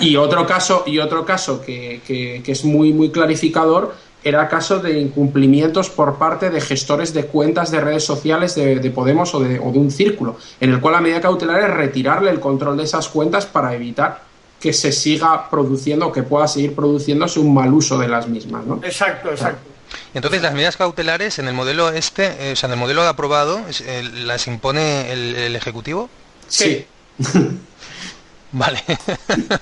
[0.00, 4.48] Y otro caso, y otro caso que, que, que es muy, muy clarificador era el
[4.48, 9.34] caso de incumplimientos por parte de gestores de cuentas de redes sociales de, de Podemos
[9.34, 12.40] o de, o de, un círculo, en el cual la medida cautelar es retirarle el
[12.40, 14.22] control de esas cuentas para evitar
[14.58, 18.64] que se siga produciendo o que pueda seguir produciéndose un mal uso de las mismas.
[18.64, 18.80] ¿no?
[18.82, 19.75] Exacto, exacto.
[20.14, 23.60] Entonces, las medidas cautelares en el modelo este, eh, o sea, en el modelo aprobado,
[23.84, 26.08] eh, ¿las impone el, el Ejecutivo?
[26.48, 26.86] Sí.
[28.52, 28.82] vale.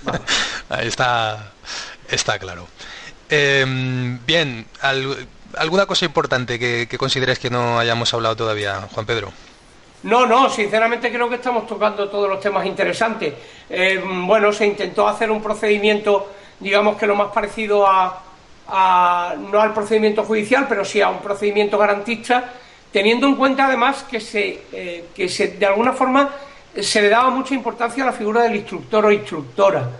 [0.02, 0.20] vale.
[0.68, 1.52] Ahí está,
[2.08, 2.68] está claro.
[3.28, 3.64] Eh,
[4.26, 9.32] bien, al, ¿alguna cosa importante que, que consideres que no hayamos hablado todavía, Juan Pedro?
[10.04, 13.32] No, no, sinceramente creo que estamos tocando todos los temas interesantes.
[13.70, 16.30] Eh, bueno, se intentó hacer un procedimiento,
[16.60, 18.22] digamos que lo más parecido a,
[18.68, 22.52] a, no al procedimiento judicial, pero sí a un procedimiento garantista,
[22.90, 26.30] teniendo en cuenta además que se, eh, que se de alguna forma
[26.80, 29.90] se le daba mucha importancia a la figura del instructor o instructora,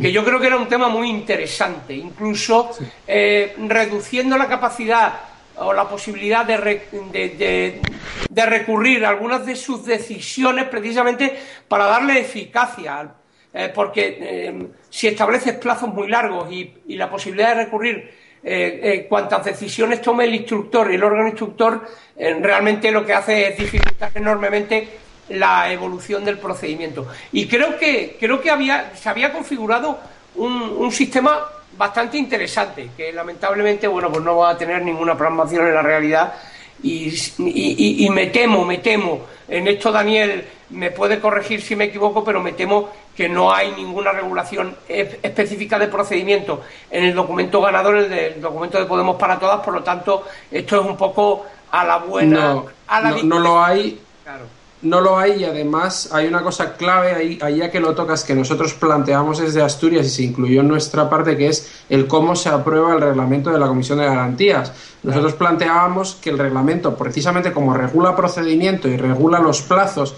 [0.00, 2.84] que yo creo que era un tema muy interesante, incluso sí.
[3.06, 5.12] eh, reduciendo la capacidad
[5.56, 7.80] o la posibilidad de, re, de, de,
[8.28, 13.08] de, recurrir a algunas de sus decisiones precisamente para darle eficacia,
[13.56, 18.10] eh, porque eh, si estableces plazos muy largos y, y la posibilidad de recurrir
[18.42, 21.82] eh, cuantas decisiones tome el instructor y el órgano instructor,
[22.16, 24.88] realmente lo que hace es dificultar enormemente
[25.30, 27.06] la evolución del procedimiento.
[27.32, 29.98] Y creo que, creo que había, se había configurado
[30.34, 31.40] un, sistema
[31.76, 36.34] bastante interesante, que lamentablemente, bueno, pues no va a tener ninguna plasmación en la realidad.
[36.82, 40.44] Y, me temo, me temo, en esto Daniel
[40.74, 45.78] me puede corregir si me equivoco, pero me temo que no hay ninguna regulación específica
[45.78, 49.82] de procedimiento en el documento ganador, el del documento de Podemos para Todas, por lo
[49.82, 52.54] tanto, esto es un poco a la buena.
[52.54, 54.00] No, a la no, no lo hay.
[54.22, 54.44] Claro.
[54.80, 58.24] no lo hay y además hay una cosa clave ahí, ahí ya que lo tocas
[58.24, 62.34] que nosotros planteamos desde Asturias y se incluyó en nuestra parte que es el cómo
[62.34, 64.72] se aprueba el reglamento de la Comisión de Garantías.
[65.02, 70.14] Nosotros planteábamos que el reglamento, precisamente como regula procedimiento y regula los plazos,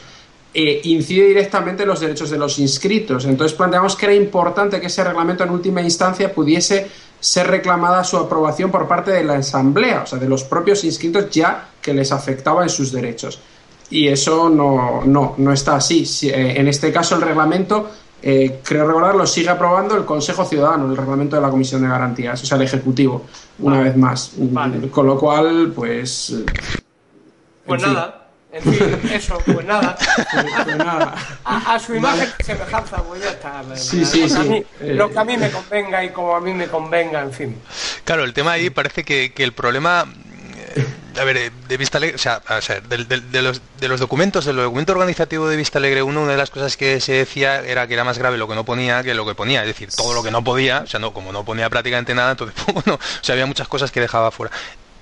[0.58, 3.26] eh, incide directamente en los derechos de los inscritos.
[3.26, 6.86] Entonces planteamos que era importante que ese reglamento en última instancia pudiese
[7.20, 11.28] ser reclamada su aprobación por parte de la Asamblea, o sea, de los propios inscritos
[11.28, 13.38] ya que les afectaba en sus derechos
[13.90, 16.04] y eso no, no, no está así.
[16.22, 17.90] Eh, en este caso, el reglamento,
[18.22, 21.88] eh, creo recordar, lo sigue aprobando el Consejo Ciudadano, el reglamento de la Comisión de
[21.88, 23.26] Garantías, o sea, el Ejecutivo,
[23.58, 24.32] una vez más.
[24.90, 26.34] Con lo cual, pues.
[27.66, 28.25] Pues nada.
[28.56, 29.96] En fin, eso, pues nada.
[30.64, 31.14] Pues nada.
[31.44, 33.62] A, su imagen y semejanza, pues ya está.
[33.76, 34.64] Sí, sí, sí.
[34.80, 37.60] lo que a mí me convenga y como a mí me convenga, en fin.
[38.04, 40.06] Claro, el tema ahí parece que, que el problema
[41.18, 42.40] a ver, eh, de Vista Alegre, o sea,
[42.88, 46.50] de, los, de los documentos, del documento organizativo de Vista Alegre 1, una de las
[46.50, 49.26] cosas que se decía era que era más grave lo que no ponía que lo
[49.26, 51.70] que ponía, es decir, todo lo que no podía, o sea, no, como no ponía
[51.70, 54.52] prácticamente nada, entonces, bueno, o sea, había muchas cosas que dejaba fuera.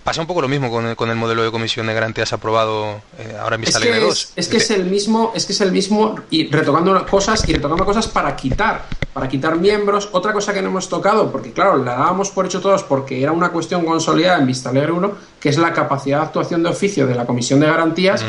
[0.04, 3.00] Pasa un poco lo mismo con el, con el modelo de comisión de garantías aprobado
[3.18, 4.32] eh, ahora en Vista Alegre 2.
[4.36, 7.86] Es, que es el mismo, es que es el mismo y retocando cosas y retocando
[7.86, 8.84] cosas para quitar,
[9.14, 10.10] para quitar miembros.
[10.12, 13.32] Otra cosa que no hemos tocado, porque claro, la dábamos por hecho todos porque era
[13.32, 17.06] una cuestión consolidada en Vista Alegre 1, que es la capacidad de actuación de oficio
[17.06, 18.22] de la comisión de garantías.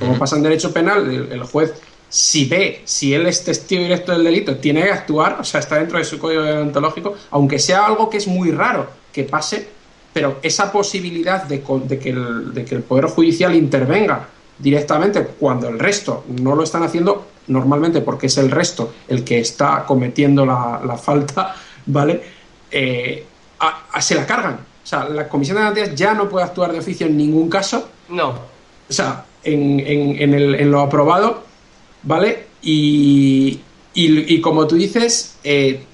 [0.00, 1.74] como pasa en derecho penal, el, juez
[2.08, 5.76] si ve, si él es testigo directo del delito, tiene que actuar, o sea, está
[5.76, 9.79] dentro de su código deontológico, aunque sea algo que es muy raro que pase
[10.12, 16.64] pero esa posibilidad de, que el, Poder Judicial intervenga directamente cuando el resto no lo
[16.64, 21.54] están haciendo, normalmente porque es el resto el que está cometiendo la, falta,
[21.86, 22.22] ¿vale?
[22.70, 23.24] Eh,
[24.00, 24.54] se la cargan.
[24.82, 27.88] O sea, la Comisión de Garantías ya no puede actuar de oficio en ningún caso.
[28.08, 28.30] No.
[28.30, 31.44] O sea, en, lo aprobado,
[32.02, 32.46] ¿vale?
[32.62, 33.60] Y,
[34.42, 35.84] como tú dices, eh,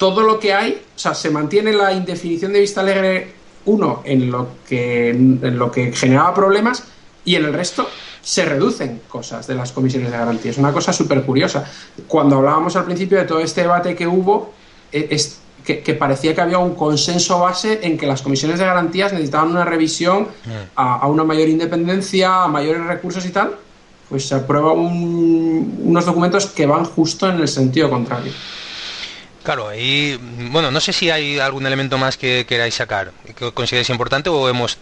[0.00, 3.34] todo lo que hay, o sea, se mantiene la indefinición de vista alegre
[3.66, 6.84] uno en lo que, generaba problemas
[7.22, 7.86] y en el resto
[8.22, 10.52] se reducen cosas de las comisiones de garantía.
[10.52, 11.70] Es una cosa súper curiosa.
[12.08, 14.54] Cuando hablábamos al principio de todo este debate que hubo,
[14.90, 19.12] e, es, que, parecía que había un consenso base en que las comisiones de garantías
[19.12, 20.28] necesitaban una revisión
[20.76, 23.54] a, a una mayor independencia, a mayores recursos y tal,
[24.08, 28.32] pues se aprueban unos documentos que van justo en el sentido contrario.
[29.42, 30.18] Claro, ahí,
[30.50, 34.48] bueno, no sé si hay algún elemento más que queráis sacar, que consideréis importante o
[34.48, 34.76] hemos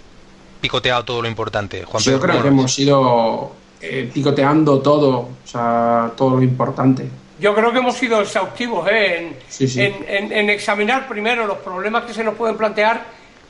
[0.60, 1.84] picoteado todo lo importante.
[1.84, 7.08] Juan Yo creo que hemos ido eh, picoteando todo, o sea, todo lo importante.
[7.38, 9.32] Yo creo que hemos sido exhaustivos ¿eh?
[9.60, 13.04] en, examinar primero los problemas que se nos pueden plantear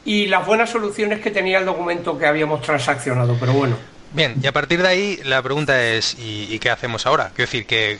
[0.04, 3.76] y las buenas soluciones que tenía el documento que habíamos transaccionado, pero bueno.
[4.12, 7.30] Bien, y a partir de ahí la pregunta es, ¿y, qué hacemos ahora?
[7.34, 7.98] Quiero decir, que,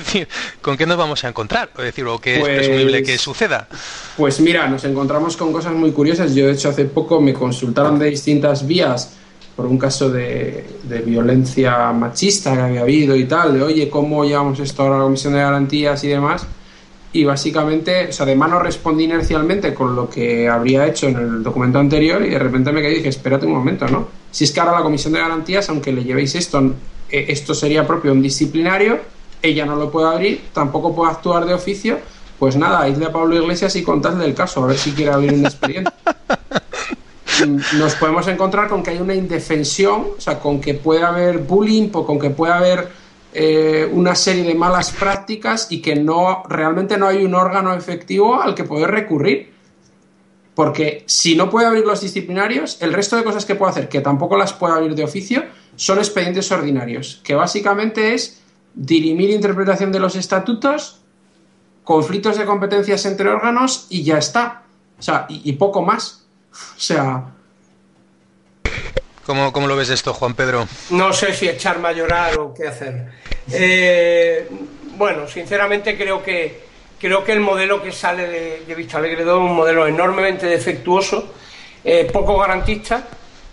[0.62, 1.70] ¿con qué nos vamos a encontrar?
[1.76, 3.68] O decir, ¿o qué es presumible que pues, suceda?
[4.16, 6.34] Pues mira, nos encontramos con cosas muy curiosas.
[6.34, 9.14] Yo, de hecho, hace poco me consultaron de distintas vías
[9.60, 10.64] por un caso de,
[11.04, 15.34] violencia machista que había habido y tal, de oye, ¿cómo llevamos esto a la Comisión
[15.34, 16.46] de Garantías y demás?
[17.12, 21.42] Y básicamente, o sea, de mano respondí inercialmente con lo que habría hecho en el
[21.42, 24.06] documento anterior y de repente me quedé y dije, espérate un momento, ¿no?
[24.30, 26.60] Si es que ahora la Comisión de Garantías, aunque le llevéis esto,
[27.10, 29.00] eh, esto sería propio un disciplinario,
[29.42, 31.98] ella no lo puede abrir, tampoco puede actuar de oficio,
[32.38, 35.32] pues nada, idle a Pablo Iglesias y contadle el caso, a ver si quiere abrir
[35.32, 35.90] un expediente.
[37.78, 41.88] Nos podemos encontrar con que hay una indefensión, o sea, con que puede haber bullying,
[41.92, 42.88] o con que puede haber
[43.32, 48.40] eh, una serie de malas prácticas y que no realmente no hay un órgano efectivo
[48.40, 49.52] al que poder recurrir.
[50.54, 54.00] Porque si no puede abrir los disciplinarios, el resto de cosas que puede hacer, que
[54.00, 55.44] tampoco las puede abrir de oficio,
[55.76, 58.42] son expedientes ordinarios, que básicamente es
[58.74, 61.00] dirimir interpretación de los estatutos,
[61.84, 64.64] conflictos de competencias entre órganos y ya está.
[64.98, 66.26] O sea, y, poco más.
[66.76, 67.34] O sea.
[69.30, 70.66] ¿Cómo, ¿Cómo, lo ves esto, Juan Pedro?
[70.90, 73.06] No sé si echarme a llorar o qué hacer.
[73.52, 74.48] Eh,
[74.96, 76.68] bueno, sinceramente creo que
[77.00, 80.46] Creo que el modelo que sale de, de Vista Alegre 2 es un modelo enormemente
[80.46, 81.32] defectuoso,
[81.82, 83.08] eh, poco garantista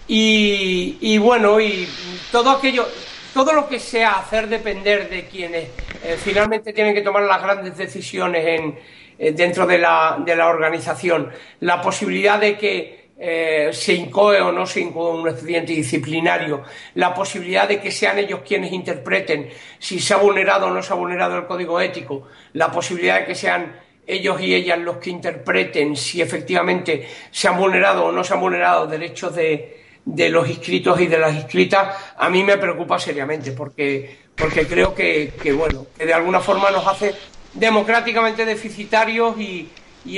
[0.05, 1.87] y, bueno, y
[2.29, 2.85] todo aquello,
[3.33, 5.69] todo lo que sea hacer depender de quienes
[6.03, 12.39] eh, finalmente tienen que tomar las grandes decisiones en, dentro de la organización, la posibilidad
[12.39, 16.63] de que eh, se incoe o no se incoe un expediente disciplinario,
[16.95, 19.49] la posibilidad de que sean ellos quienes interpreten
[19.79, 23.25] si se ha vulnerado o no se ha vulnerado el código ético, la posibilidad de
[23.25, 28.23] que sean ellos y ellas los que interpreten si efectivamente se han vulnerado o no
[28.23, 32.57] se han vulnerado derechos de, de los inscritos y de las inscritas, a mí me
[32.57, 37.13] preocupa seriamente, porque, porque creo que, bueno, que de alguna forma nos hace
[37.53, 39.67] democráticamente deficitarios y,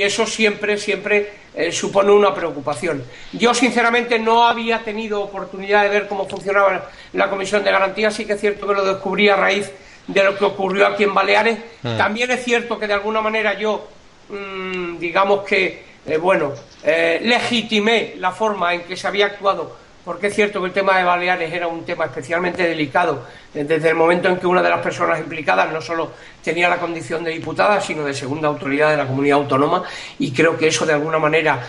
[0.02, 3.02] eso siempre, siempre eh, supone una preocupación.
[3.32, 8.24] Yo, sinceramente, no había tenido oportunidad de ver cómo funcionaba la Comisión de Garantía, sí
[8.24, 9.70] que es cierto que lo descubrí a raíz
[10.06, 11.58] de lo que ocurrió aquí en Baleares.
[11.82, 11.96] Mm.
[11.96, 13.88] También es cierto que de alguna manera yo,
[14.28, 20.28] mm, digamos que, eh, bueno, eh, legitimé la forma en que se había actuado, porque
[20.28, 23.94] es cierto que el tema de Baleares era un tema especialmente delicado eh, desde el
[23.94, 26.10] momento en que una de las personas implicadas no solo
[26.42, 29.84] tenía la condición de diputada, sino de segunda autoridad de la comunidad autónoma,
[30.18, 31.60] y creo que eso de alguna manera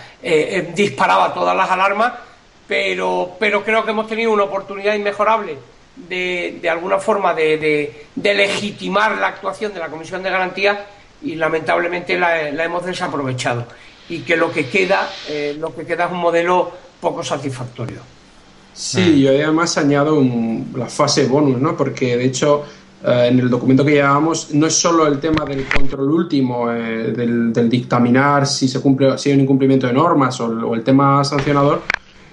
[0.73, 2.13] disparaba todas las alarmas,
[2.67, 5.57] pero, pero creo que hemos tenido una oportunidad inmejorable
[5.95, 10.85] de, de alguna forma de, legitimar la actuación de la Comisión de Garantía
[11.21, 13.65] y lamentablemente la, hemos desaprovechado
[14.09, 17.99] y que lo que queda eh, lo que queda es un modelo poco satisfactorio.
[18.73, 20.21] Sí, yo además añado
[20.75, 21.75] la fase bonus, ¿no?
[21.75, 22.63] Porque de hecho
[23.05, 27.11] eh, en el documento que llevábamos no es solo el tema del control último, eh,
[27.11, 31.81] del, dictaminar si se cumple, si hay un incumplimiento de normas o el tema sancionador,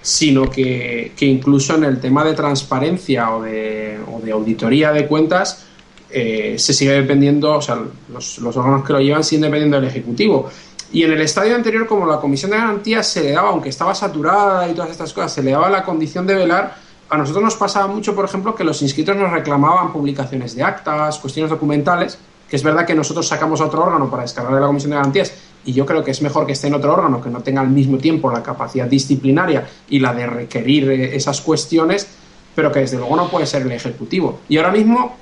[0.01, 5.65] sino que, incluso en el tema de transparencia o de, o de auditoría de cuentas
[6.11, 7.77] eh, se sigue dependiendo, o sea,
[8.11, 10.49] los, órganos que lo llevan siguen dependiendo del Ejecutivo.
[10.91, 13.93] Y en el estadio anterior, como la Comisión de Garantías se le daba, aunque estaba
[13.93, 16.75] saturada y todas estas cosas, se le daba la condición de velar,
[17.09, 21.17] a nosotros nos pasaba mucho, por ejemplo, que los inscritos nos reclamaban publicaciones de actas,
[21.19, 22.17] cuestiones documentales,
[22.49, 24.97] que es verdad que nosotros sacamos a otro órgano para descargar de la Comisión de
[24.97, 25.33] Garantías
[25.65, 27.69] y yo creo que es mejor que esté en otro órgano que no tenga al
[27.69, 32.07] mismo tiempo la capacidad disciplinaria y la de requerir eh, esas cuestiones,
[32.55, 34.39] pero que desde luego no puede ser el Ejecutivo.
[34.47, 35.17] Y ahora mismo,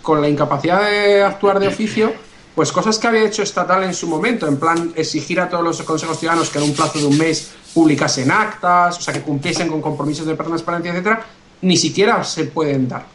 [0.00, 2.12] con la incapacidad de actuar de oficio,
[2.54, 5.82] pues cosas que había hecho estatal en su momento, en plan exigir a todos los
[5.82, 9.68] consejos ciudadanos que en un plazo de un mes publicasen actas, o sea, que cumpliesen
[9.68, 11.24] con compromisos de transparencia, etcétera,
[11.62, 13.06] ni siquiera se pueden dar.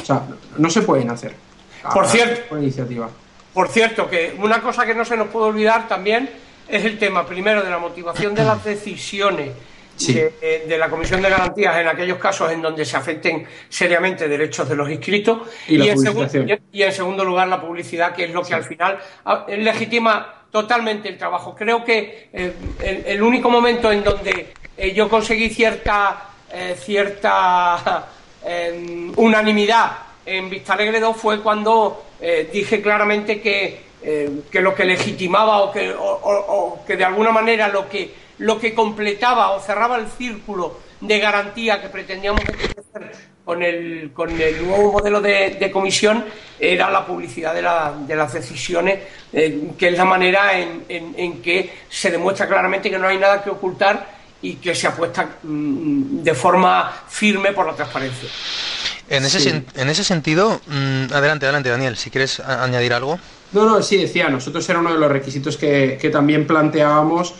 [0.00, 0.22] O sea,
[0.58, 1.34] no se pueden hacer.
[1.92, 3.08] Por cierto, por iniciativa.
[3.54, 6.30] Por cierto, que una cosa que no se nos puede olvidar también
[6.68, 9.50] es el tema, primero, de la motivación de las decisiones
[10.08, 14.68] eh, de, la Comisión de Garantías en aquellos casos en donde se afecten seriamente derechos
[14.68, 15.48] de los inscritos.
[15.68, 21.08] Y, en, segundo lugar la publicidad, que es lo que al final ah, legitima totalmente
[21.08, 21.54] el trabajo.
[21.54, 26.28] Creo que eh, el, único momento en donde eh, yo conseguí cierta,
[26.76, 28.08] cierta
[28.44, 29.92] em, unanimidad
[30.24, 32.04] en Vista Alegre 2 fue cuando
[32.52, 37.68] dije claramente que, eh, que, lo que legitimaba o que, o, que de alguna manera
[37.68, 43.12] lo que, lo que completaba o cerraba el círculo de garantía que pretendíamos hacer
[43.44, 46.24] con el, con el nuevo modelo de, comisión
[46.58, 49.00] era la publicidad de, la, de las decisiones,
[49.32, 53.42] eh, que es la manera en, en, que se demuestra claramente que no hay nada
[53.42, 58.28] que ocultar y que se apuesta mm, de forma firme por la transparencia.
[59.08, 63.18] En ese, en ese sentido, mm, adelante, adelante, Daniel, si quieres añadir algo.
[63.52, 67.34] No, no, sí, decía, nosotros era uno de los requisitos que, también planteábamos.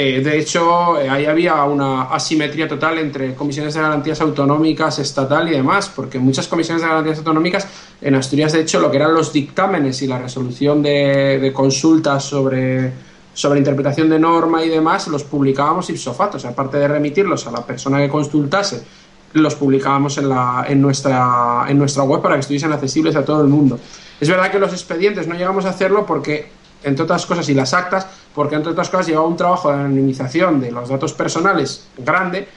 [0.00, 5.48] Eh, de hecho, eh, ahí había una asimetría total entre comisiones de garantías autonómicas, estatal
[5.48, 7.66] y demás, porque muchas comisiones de garantías autonómicas,
[8.00, 12.92] en Asturias, de hecho, lo que eran los dictámenes y la resolución de, consultas sobre,
[13.34, 17.48] sobre interpretación de norma y demás, los publicábamos ipso facto, o sea, aparte de remitirlos
[17.48, 18.84] a la persona que consultase
[19.32, 23.42] los publicábamos en, la, en, nuestra, en nuestra web para que estuviesen accesibles a todo
[23.42, 23.80] el mundo.
[24.20, 26.50] Es verdad que los expedientes no llegamos a hacerlo porque,
[26.82, 30.60] entre otras cosas, y las actas, porque entre otras cosas llevaba un trabajo de anonimización
[30.60, 32.48] de los datos personales grande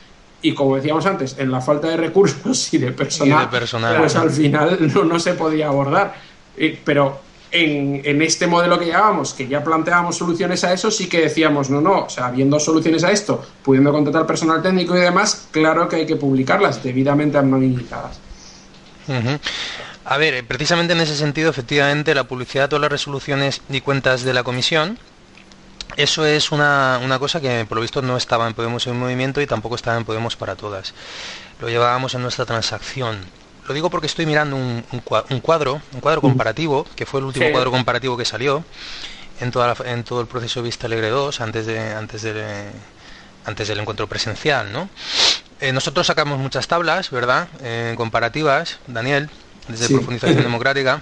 [0.43, 4.77] y como decíamos antes, en la falta de recursos y de personal, pues al final
[4.93, 6.15] no, no se podía abordar.
[6.83, 7.19] Pero
[7.51, 11.81] en, este modelo que llevábamos, que ya planteábamos soluciones a eso, sí que decíamos, no,
[11.81, 15.97] no, o sea, habiendo soluciones a esto, pudiendo contratar personal técnico y demás, claro que
[15.97, 18.19] hay que publicarlas debidamente anonimizadas.
[20.11, 23.79] A ver, eh, precisamente en ese sentido, efectivamente, la publicidad de todas las resoluciones y
[23.79, 24.99] cuentas de la comisión,
[25.95, 29.39] eso es una, una cosa que por lo visto no estaba en Podemos en Movimiento
[29.39, 30.93] y tampoco estaba en Podemos para todas.
[31.61, 33.19] Lo llevábamos en nuestra transacción.
[33.65, 34.83] Lo digo porque estoy mirando un,
[35.39, 38.65] cuadro, un cuadro comparativo, que fue el último cuadro comparativo que salió
[39.39, 42.69] en, toda en todo el proceso Vista Alegre 2, antes, de, antes, de,
[43.45, 44.73] antes del encuentro presencial.
[44.73, 44.89] ¿no?
[45.61, 47.47] Eh, nosotros sacamos muchas tablas, ¿verdad?
[47.61, 49.29] Eh, comparativas, Daniel,
[49.67, 51.01] desde Profundización Democrática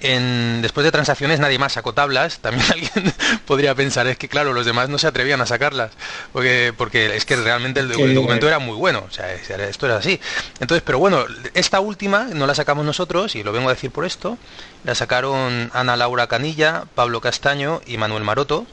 [0.00, 2.38] después de transacciones nadie más sacó tablas.
[2.38, 3.12] También alguien
[3.46, 5.92] podría pensar, es que claro, los demás no se atrevían a sacarlas,
[6.32, 10.20] porque, porque es que realmente el, documento era muy bueno, o sea, esto era así.
[10.60, 14.04] Entonces, pero bueno, esta última no la sacamos nosotros, y lo vengo a decir por
[14.04, 14.38] esto,
[14.84, 18.66] la sacaron Ana Laura Canilla, Pablo Castaño y Manuel Maroto,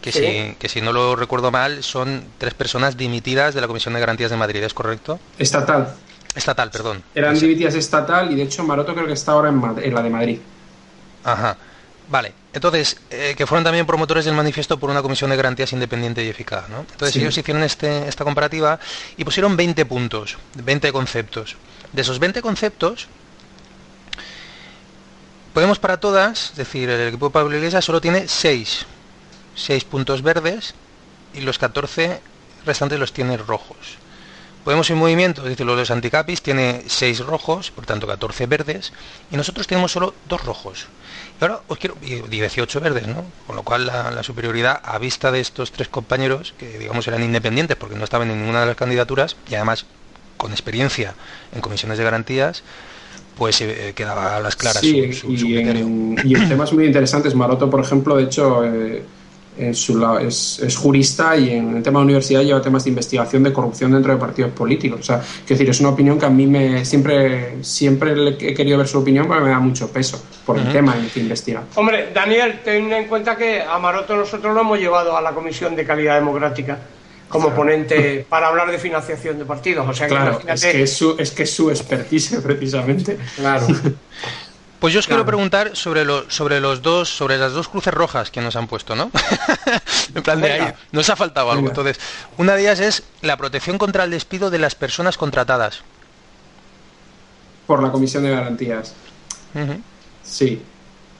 [0.00, 3.92] que, si, que si no lo recuerdo mal, son tres personas dimitidas de la Comisión
[3.92, 5.20] de Garantías de Madrid, ¿es correcto?
[5.38, 5.94] Estatal.
[6.34, 7.02] Estatal, perdón.
[7.14, 10.38] Eran dimitidas estatal y de hecho Maroto creo que está ahora en, la de Madrid.
[11.24, 11.56] Ajá.
[12.08, 16.24] Vale, entonces, eh, que fueron también promotores del manifiesto por una comisión de garantías independiente
[16.24, 16.80] y eficaz, ¿no?
[16.80, 18.80] Entonces ellos hicieron este, esta comparativa
[19.16, 21.56] y pusieron 20 puntos, 20 conceptos.
[21.92, 23.08] De esos 20 conceptos,
[25.52, 28.86] Podemos para todas, es decir, el equipo de Pablo Iglesias solo tiene 6,
[29.56, 30.74] 6 puntos verdes
[31.34, 32.20] y los 14
[32.64, 33.98] restantes los tiene rojos.
[34.64, 38.92] Podemos en movimiento, es decir, los de anticapis tiene 6 rojos, por tanto 14 verdes,
[39.30, 40.86] y nosotros tenemos solo 2 rojos.
[41.40, 43.24] Y ahora os quiero, 18 verdes, ¿no?
[43.46, 47.22] Con lo cual la, la, superioridad a vista de estos tres compañeros, que digamos eran
[47.22, 49.86] independientes porque no estaban en ninguna de las candidaturas, y además
[50.36, 51.14] con experiencia
[51.54, 52.62] en comisiones de garantías,
[53.36, 57.34] pues eh, quedaba a las claras su, y, en, temas muy interesantes.
[57.34, 59.02] Maroto, por ejemplo, de hecho, eh,
[59.58, 63.42] en su, es, es, jurista y en el tema de universidad lleva temas de investigación
[63.42, 65.00] de corrupción dentro de partidos políticos.
[65.00, 68.78] O sea, que decir, es una opinión que a mí me siempre siempre he querido
[68.78, 71.62] ver su opinión porque me da mucho peso por el tema en el que investiga.
[71.74, 75.76] Hombre, Daniel, ten en cuenta que a Maroto nosotros lo hemos llevado a la Comisión
[75.76, 76.78] de Calidad Democrática
[77.28, 79.88] como ponente para hablar de financiación de partidos.
[79.88, 83.16] O sea claro, es, que es, su, es que es su expertise precisamente.
[83.36, 83.66] Claro.
[84.80, 88.30] Pues yo os quiero preguntar sobre, lo, sobre los dos, sobre las dos cruces rojas
[88.30, 89.10] que nos han puesto, ¿no?
[90.14, 91.68] en plan de ahí, nos ha faltado algo.
[91.68, 92.00] Entonces,
[92.38, 95.82] una de ellas es la protección contra el despido de las personas contratadas.
[97.66, 98.94] Por la Comisión de Garantías.
[100.24, 100.62] Sí.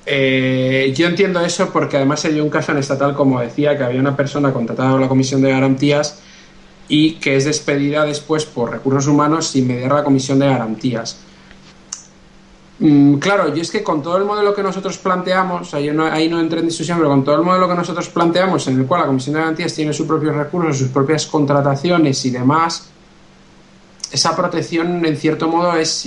[0.07, 3.85] Eh, yo entiendo eso porque además se dio un caso en estatal, como decía, que
[3.85, 6.21] había una persona contratada por la Comisión de Garantías
[6.89, 11.19] y que es despedida después por recursos humanos sin mediar la Comisión de Garantías.
[12.81, 16.31] Mm, claro, y es que con todo el modelo que nosotros planteamos, ahí no, ahí
[16.31, 19.03] no entré en discusión, pero con todo el modelo que nosotros planteamos, en el cual
[19.03, 22.89] la Comisión de Garantías tiene sus propios recursos, sus propias contrataciones y demás,
[24.11, 26.07] esa protección en cierto modo es,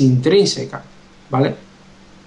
[0.00, 0.82] intrínseca,
[1.30, 1.54] ¿vale?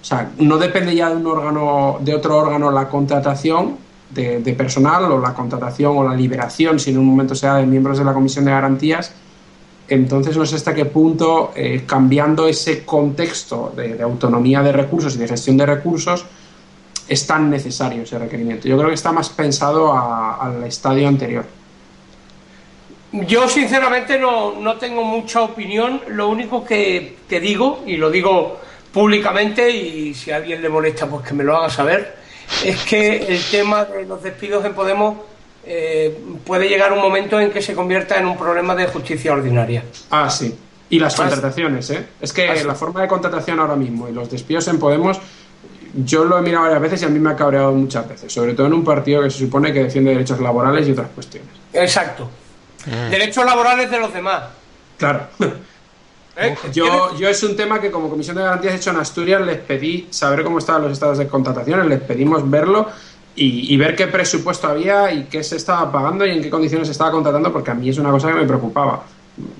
[0.00, 3.76] O sea, no depende ya de un órgano, de otro órgano la contratación
[4.08, 7.98] de, personal o la contratación o la liberación, si en un momento sea de miembros
[7.98, 9.12] de la Comisión de Garantías.
[9.90, 15.18] Entonces no sé hasta qué punto, eh, cambiando ese contexto de, autonomía de recursos y
[15.18, 16.24] de gestión de recursos,
[17.08, 18.68] es tan necesario ese requerimiento.
[18.68, 21.44] Yo creo que está más pensado al estadio anterior.
[23.10, 26.00] Yo sinceramente no, no, tengo mucha opinión.
[26.06, 28.60] Lo único que, que digo, y lo digo
[28.92, 32.16] públicamente y si a alguien le molesta pues que me lo haga saber,
[32.64, 35.16] es que el tema de los despidos en Podemos
[35.72, 39.84] eh, puede llegar un momento en que se convierta en un problema de justicia ordinaria.
[40.10, 40.52] Ah, sí.
[40.88, 42.08] Y las contrataciones, ¿eh?
[42.20, 45.20] Es que ah, la forma de contratación ahora mismo y los despidos en Podemos,
[45.94, 48.54] yo lo he mirado varias veces y a mí me ha cabreado muchas veces, sobre
[48.54, 51.50] todo en un partido que se supone que defiende derechos laborales y otras cuestiones.
[51.72, 52.28] Exacto.
[52.86, 53.10] Mm.
[53.10, 54.42] Derechos laborales de los demás.
[54.98, 55.28] Claro.
[56.36, 56.56] ¿Eh?
[56.72, 60.08] Yo, yo es un tema que como Comisión de Garantías hecho en Asturias les pedí
[60.10, 62.88] saber cómo estaban los estados de contratación, les pedimos verlo
[63.36, 66.92] y, ver qué presupuesto había y qué se estaba pagando y en qué condiciones se
[66.92, 69.04] estaba contratando, porque a mí es una cosa que me preocupaba.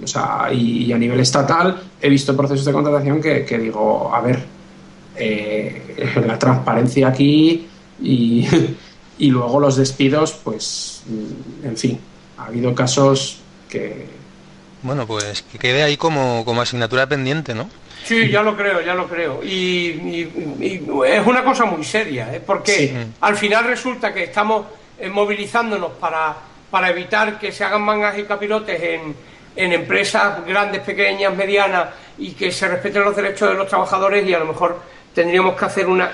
[0.03, 4.45] O sea, y, a nivel estatal he visto procesos de contratación que, digo, a ver,
[5.17, 7.69] eh, la transparencia aquí
[8.03, 8.47] y,
[9.19, 11.03] y luego los despidos, pues,
[11.63, 11.99] en fin,
[12.37, 14.21] ha habido casos que,
[14.83, 17.69] bueno, pues que quede ahí como, como asignatura pendiente, ¿no?
[18.05, 19.43] Sí, ya lo creo, ya lo creo.
[19.43, 20.29] Y,
[21.07, 22.41] es una cosa muy seria, ¿eh?
[22.45, 24.67] porque al final resulta que estamos
[24.99, 26.35] eh, movilizándonos para,
[26.71, 29.15] para evitar que se hagan mangas y capirotes en,
[29.57, 31.89] en empresas grandes, pequeñas, medianas
[32.19, 34.81] y que se respeten los derechos de los trabajadores y a lo mejor
[35.15, 36.13] tendríamos que hacer una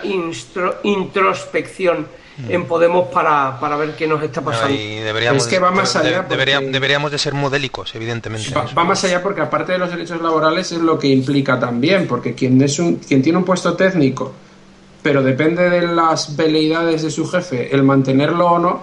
[0.82, 2.25] introspección Mm.
[2.48, 4.76] En Podemos para, para, ver qué nos está pasando.
[4.76, 6.22] deberíamos, es que va más allá.
[6.22, 8.52] deberíamos de ser modélicos, evidentemente.
[8.54, 12.34] Va, más allá porque aparte de los derechos laborales es lo que implica también, porque
[12.34, 14.32] quien, es un, quien tiene un puesto técnico,
[15.02, 18.82] pero depende de las veleidades de su jefe, el mantenerlo o no,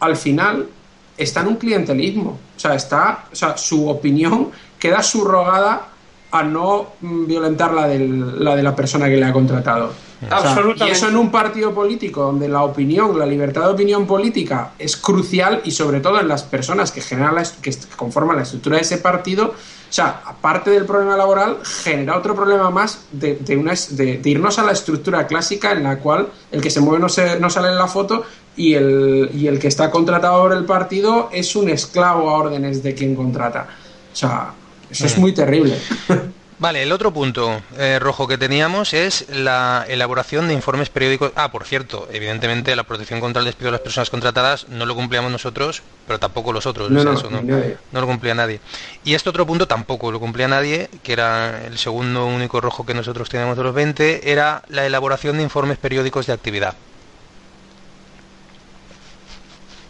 [0.00, 0.68] al final
[1.16, 2.38] está en un clientelismo.
[2.56, 5.88] O sea, está, o sea, su opinión queda subrogada
[6.34, 9.92] a no violentar la, la de la persona que le ha contratado.
[10.28, 10.86] Absolutamente.
[10.86, 14.96] y eso en un partido político donde la opinión, la libertad de opinión política es
[14.96, 18.98] crucial y sobre todo en las personas que generan que conforman la estructura de ese
[18.98, 24.64] partido, o sea, aparte del problema laboral, genera otro problema más de, de, irnos a
[24.64, 27.76] la estructura clásica en la cual el que se mueve no, se, no sale en
[27.76, 28.24] la foto
[28.56, 32.82] y el, y el que está contratado por el partido es un esclavo a órdenes
[32.82, 33.68] de quien contrata.
[34.12, 34.52] O sea,
[34.90, 35.76] eso es muy terrible.
[36.58, 41.32] Vale, el otro punto eh, rojo que teníamos es la elaboración de informes periódicos.
[41.34, 44.94] Ah, por cierto, evidentemente la protección contra el despido de las personas contratadas no lo
[44.94, 46.90] cumplíamos nosotros, pero tampoco los otros.
[46.90, 48.60] No, no, no, lo cumplía nadie.
[49.04, 52.94] Y este otro punto tampoco lo cumplía nadie, que era el segundo único rojo que
[52.94, 56.74] nosotros teníamos de los 20, era la elaboración de informes periódicos de actividad.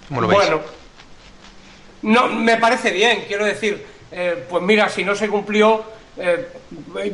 [0.08, 0.40] ¿Cómo lo veis?
[0.40, 0.60] Bueno,
[2.02, 5.84] no, me parece bien, quiero decir, eh, pues mira, si no se cumplió
[6.16, 6.48] eh,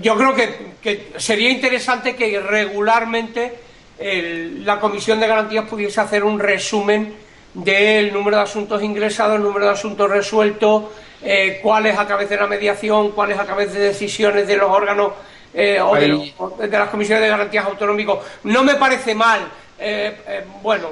[0.03, 7.15] yo creo que, sería interesante que regularmente la Comisión de Garantías pudiese hacer un resumen
[7.53, 10.85] del número de asuntos ingresados, el número de asuntos resueltos,
[11.23, 15.13] eh, cuáles a través de la mediación, cuáles a través de decisiones de los órganos
[15.53, 16.33] eh, o, de,
[16.67, 18.21] de, las comisiones de garantías autonómicos.
[18.45, 19.41] No me parece mal.
[20.63, 20.91] bueno,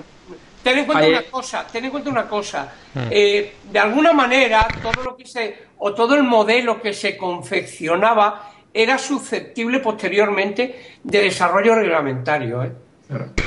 [0.62, 2.72] ten en cuenta una cosa, ten en cuenta una cosa.
[2.94, 3.08] Hmm.
[3.08, 8.98] de alguna manera, todo lo que se o todo el modelo que se confeccionaba era
[8.98, 12.62] susceptible posteriormente de desarrollo reglamentario.
[12.62, 12.72] ¿eh?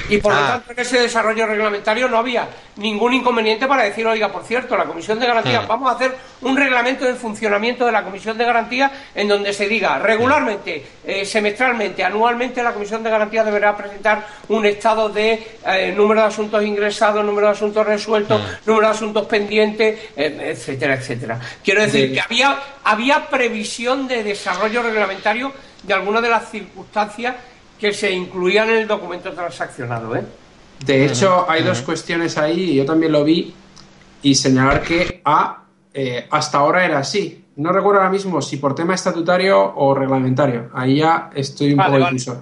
[0.10, 0.48] Y por lo ah.
[0.48, 4.86] tanto, en ese desarrollo reglamentario no había ningún inconveniente para decir, oiga, por cierto, la
[4.86, 5.68] Comisión de Garantías, hmm.
[5.68, 9.68] vamos a hacer un reglamento de funcionamiento de la Comisión de Garantías en donde se
[9.68, 15.94] diga regularmente, eh, semestralmente, anualmente, la Comisión de Garantías deberá presentar un estado de eh,
[15.96, 18.68] número de asuntos ingresados, número de asuntos resueltos, hmm.
[18.68, 21.40] número de asuntos pendientes, eh, etcétera, etcétera.
[21.64, 25.54] Quiero decir que había, había previsión de desarrollo reglamentario
[25.84, 27.36] de algunas de las circunstancias
[27.82, 30.16] que se incluían en el documento transaccionado.
[30.16, 30.24] ¿eh?
[30.86, 33.56] De hecho, hay dos cuestiones ahí, y yo también lo vi,
[34.22, 37.44] y señalar que A, eh, hasta ahora era así.
[37.56, 40.70] No recuerdo ahora mismo si por tema estatutario o reglamentario.
[40.76, 42.40] Ahí ya estoy un poco incluso.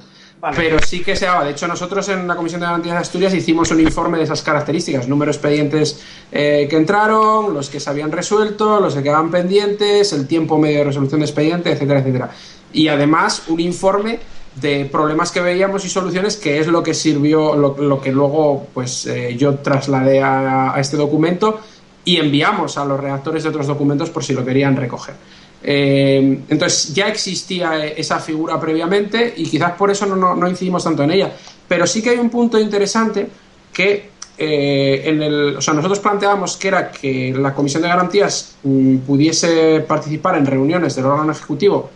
[0.55, 1.43] Pero sí que se daba.
[1.43, 4.41] De hecho, nosotros en la Comisión de Garantías de Asturias hicimos un informe de esas
[4.41, 9.31] características: número de expedientes eh, que entraron, los que se habían resuelto, los que quedaban
[9.31, 12.29] pendientes, el tiempo medio de resolución de expediente, etcétera, etcétera.
[12.71, 14.19] Y además, un informe
[14.61, 19.05] de problemas que veíamos y soluciones, que es lo que sirvió, lo, que luego pues
[19.05, 21.59] eh, yo trasladé a, este documento
[22.05, 25.15] y enviamos a los redactores de otros documentos por si lo querían recoger.
[25.61, 31.03] Eh, entonces ya existía esa figura previamente y quizás por eso no, no, incidimos tanto
[31.03, 31.31] en ella.
[31.67, 33.27] Pero sí que hay un punto interesante
[33.73, 38.55] que eh, en el, o sea, nosotros planteábamos que era que la Comisión de Garantías
[38.63, 41.89] mm, pudiese participar en reuniones del órgano ejecutivo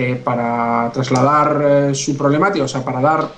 [0.00, 3.28] eh, para trasladar eh, su problemática, o sea, para dar,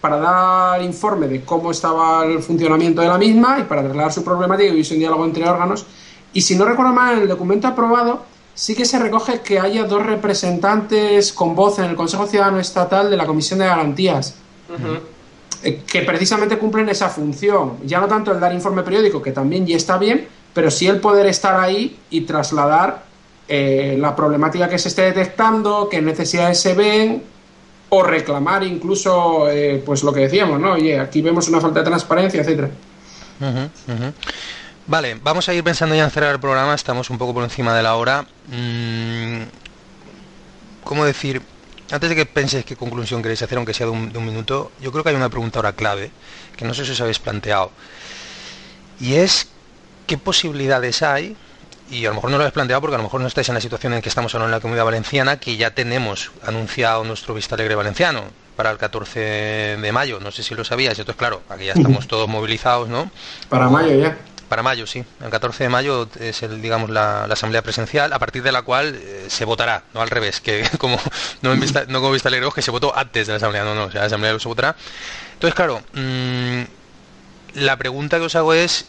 [0.00, 4.22] para dar informe de cómo estaba el funcionamiento de la misma y para trasladar su
[4.22, 5.84] problemática y hubiese un diálogo entre órganos.
[6.32, 8.22] Y si no recuerdo mal, en el documento aprobado
[8.54, 13.10] sí que se recoge que haya dos representantes con voz en el Consejo Ciudadano Estatal
[13.10, 14.36] de la Comisión de Garantías.
[15.64, 17.78] Eh, que precisamente cumplen esa función.
[17.84, 21.00] Ya no tanto el dar informe periódico, que también ya está bien, pero sí el
[21.00, 23.02] poder estar ahí y trasladar
[23.48, 27.22] eh, la problemática que se esté detectando, qué necesidades se ven,
[27.90, 30.72] o reclamar incluso, eh, pues lo que decíamos, ¿no?
[30.72, 32.70] Oye, aquí vemos una falta de transparencia, etcétera.
[34.86, 37.74] Vale, vamos a ir pensando ya en cerrar el programa, estamos un poco por encima
[37.74, 38.22] de la hora.
[38.48, 39.42] Mm,
[40.82, 41.40] ¿Cómo decir?
[41.90, 44.72] Antes de que penséis qué conclusión queréis hacer, aunque sea de un, de un minuto,
[44.80, 46.10] yo creo que hay una pregunta ahora clave,
[46.56, 47.70] que no sé si os habéis planteado.
[49.00, 49.48] Y es,
[50.06, 51.36] ¿qué posibilidades hay
[51.94, 53.54] y a lo mejor no lo habéis planteado porque a lo mejor no estáis en
[53.54, 57.34] la situación en que estamos ahora en la comunidad valenciana, que ya tenemos anunciado nuestro
[57.34, 58.24] Vista Alegre Valenciano
[58.56, 59.20] para el 14
[59.80, 60.18] de mayo.
[60.18, 63.10] No sé si lo sabíais, entonces claro, aquí ya estamos todos movilizados, ¿no?
[63.48, 64.18] Para mayo ya.
[64.48, 65.04] Para mayo, sí.
[65.22, 68.94] El 14 de mayo es el, digamos, la, asamblea presencial, a partir de la cual
[68.94, 70.98] eh, se votará, no al revés, que como
[71.42, 73.74] no, en vista, no como Vista Alegre, que se votó antes de la asamblea, no,
[73.74, 74.74] no, o sea, la asamblea se votará.
[75.34, 76.62] Entonces, claro, mm,
[77.54, 78.86] la pregunta que os hago es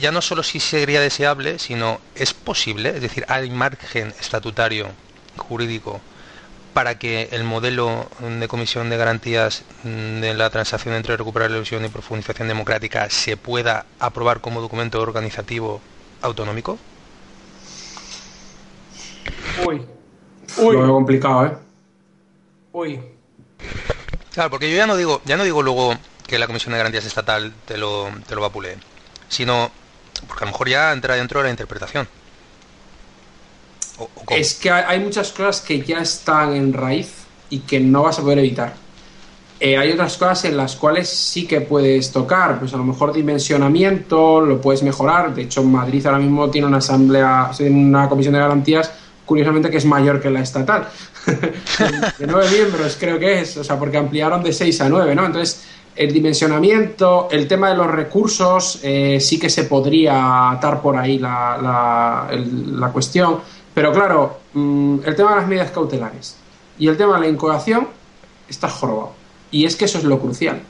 [0.00, 4.88] ya no solo si sería deseable, sino es posible, es decir, hay margen estatutario
[5.36, 6.00] jurídico
[6.72, 11.84] para que el modelo de comisión de garantías de la transacción entre recuperar la ilusión
[11.84, 15.80] y profundización democrática se pueda aprobar como documento organizativo
[16.22, 16.78] autonómico?
[19.66, 19.82] Uy.
[20.58, 20.74] Uy.
[20.74, 21.56] Lo veo complicado, ¿eh?
[22.72, 23.00] Uy.
[24.32, 25.96] Claro, porque yo ya no digo, ya no digo luego
[26.28, 28.76] que la Comisión de Garantías Estatal te lo, te lo vapule,
[29.28, 29.72] sino
[30.26, 32.08] porque a lo mejor ya entra dentro de la interpretación.
[34.30, 37.12] es que hay muchas cosas que ya están en raíz
[37.50, 38.74] y que no vas a poder evitar.
[39.60, 43.12] Eh, hay otras cosas en las cuales sí que puedes tocar, pues a lo mejor
[43.12, 45.34] dimensionamiento, lo puedes mejorar.
[45.34, 48.92] De hecho, Madrid ahora mismo tiene una asamblea, una comisión de garantías,
[49.24, 50.88] curiosamente que es mayor que la estatal.
[51.26, 55.26] de nueve miembros creo que es, o sea, porque ampliaron de seis a nueve, ¿no?
[55.26, 55.64] Entonces,
[55.98, 61.18] el dimensionamiento, el tema de los recursos, eh, sí que se podría atar por ahí
[61.18, 63.40] la, la, cuestión.
[63.74, 66.36] Pero claro, mm, el tema de las medidas cautelares
[66.78, 67.88] y el tema de la incoación
[68.48, 69.12] está jorobado.
[69.50, 70.62] Y es que eso es lo crucial.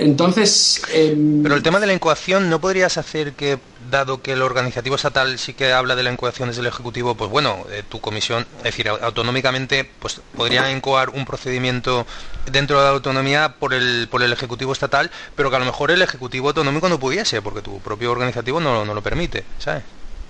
[0.00, 0.82] Entonces.
[0.92, 3.58] Em, Pero el tema de la incoación, ¿no podrías hacer que,
[3.90, 7.30] dado que el organizativo estatal sí que habla de la incoación desde el Ejecutivo, pues
[7.30, 12.06] bueno, eh, tu comisión, es decir, autonómicamente, pues podría incoar un procedimiento
[12.50, 15.90] dentro de la autonomía por el, por el Ejecutivo estatal, pero que a lo mejor
[15.90, 19.82] el Ejecutivo autonómico no pudiese, porque tu propio organizativo no, no lo permite, ¿sabes?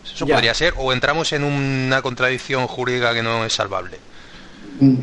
[0.05, 3.99] Eso podría ser, o entramos en una contradicción jurídica que no es salvable.
[4.81, 5.01] Mm.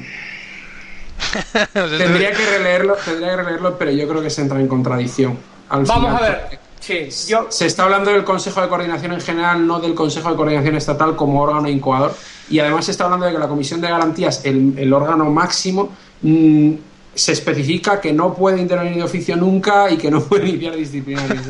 [1.73, 5.37] tendría que releerlo, tendría que releerlo, pero yo creo que se entra en contradicción.
[5.69, 6.59] Vamos a ver.
[6.79, 7.47] Sí, yo...
[7.49, 11.15] Se está hablando del Consejo de Coordinación en general, no del Consejo de Coordinación Estatal
[11.15, 12.15] como órgano incoador.
[12.49, 15.89] Y además se está hablando de que la Comisión de Garantías, el, órgano máximo,
[16.21, 16.73] mm,
[17.13, 21.41] se especifica que no puede intervenir de oficio nunca y que no puede iniciar disciplinarios.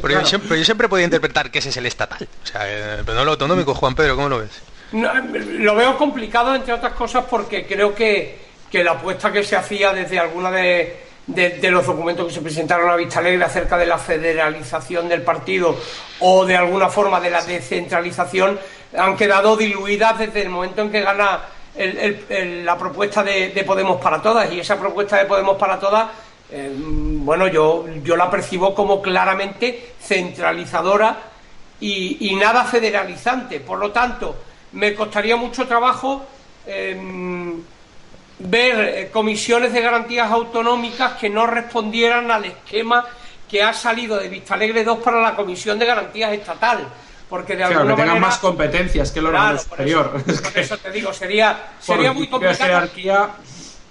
[0.00, 2.28] pero, yo siempre, yo siempre, podía interpretar que ese es el estatal.
[2.42, 4.50] O sea, eh, pero no lo autonómico, Juan Pedro, ¿cómo lo ves?
[4.92, 8.38] lo veo complicado, entre otras cosas, porque creo que
[8.74, 10.96] que la apuesta que se hacía desde alguna de,
[11.70, 15.76] los documentos que se presentaron a Vista Alegre acerca de la federalización del partido
[16.18, 18.58] o de alguna forma de la descentralización
[18.98, 21.42] han quedado diluidas desde el momento en que gana
[21.76, 24.52] la propuesta de, Podemos para Todas.
[24.52, 26.08] Y esa propuesta de Podemos para Todas
[26.50, 31.16] eh, bueno yo, yo la percibo como claramente centralizadora
[31.78, 33.60] y, nada federalizante.
[33.60, 34.34] Por lo tanto
[34.72, 36.24] me costaría mucho trabajo
[36.66, 37.54] eh,
[38.44, 43.06] ver eh, comisiones de garantías autonómicas que no respondieran al esquema
[43.48, 46.86] que ha salido de Vista Alegre 2 para la Comisión de Garantías Estatal.
[47.28, 50.22] Porque de alguna que tengan más competencias que el órgano superior.
[50.22, 52.88] Por eso, te digo, sería, sería muy complicado.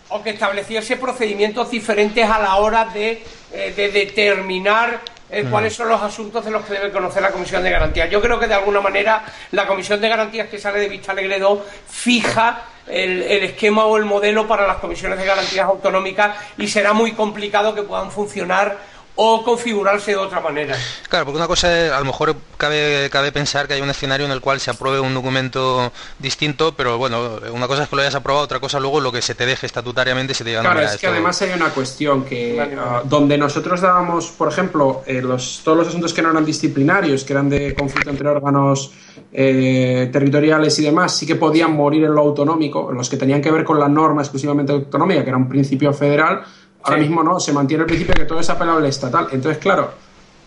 [0.10, 5.02] O que estableciese procedimientos diferentes a la hora de, eh, de determinar
[5.34, 8.10] eh, cuáles son los asuntos de los que debe conocer la Comisión de Garantías.
[8.10, 11.40] Yo creo que de alguna manera la Comisión de Garantías que sale de Vista Alegre
[11.40, 16.94] 2 fija el, esquema o el modelo para las comisiones de garantías autonómicas y será
[16.94, 18.78] muy complicado que puedan funcionar
[19.16, 20.76] o configurarse de otra manera.
[21.08, 24.26] Claro, porque una cosa es, a lo mejor cabe, cabe pensar que hay un escenario
[24.26, 28.02] en el cual se apruebe un documento distinto, pero bueno, una cosa es que lo
[28.02, 30.82] hayas aprobado, otra cosa luego lo que se te deje estatutariamente se te diga Claro,
[30.82, 35.62] es que además hay una cuestión que ah, donde nosotros dábamos, por ejemplo, eh, los,
[35.64, 38.92] todos los asuntos que no eran disciplinarios, que eran de conflicto entre órganos
[39.32, 43.42] eh, territoriales y demás, sí que podían morir en lo autonómico, en los que tenían
[43.42, 46.44] que ver con la norma exclusivamente autonómica, que era un principio federal,
[46.84, 49.28] Ahora mismo no, se mantiene el principio de que todo es apelable estatal.
[49.32, 49.94] Entonces, claro,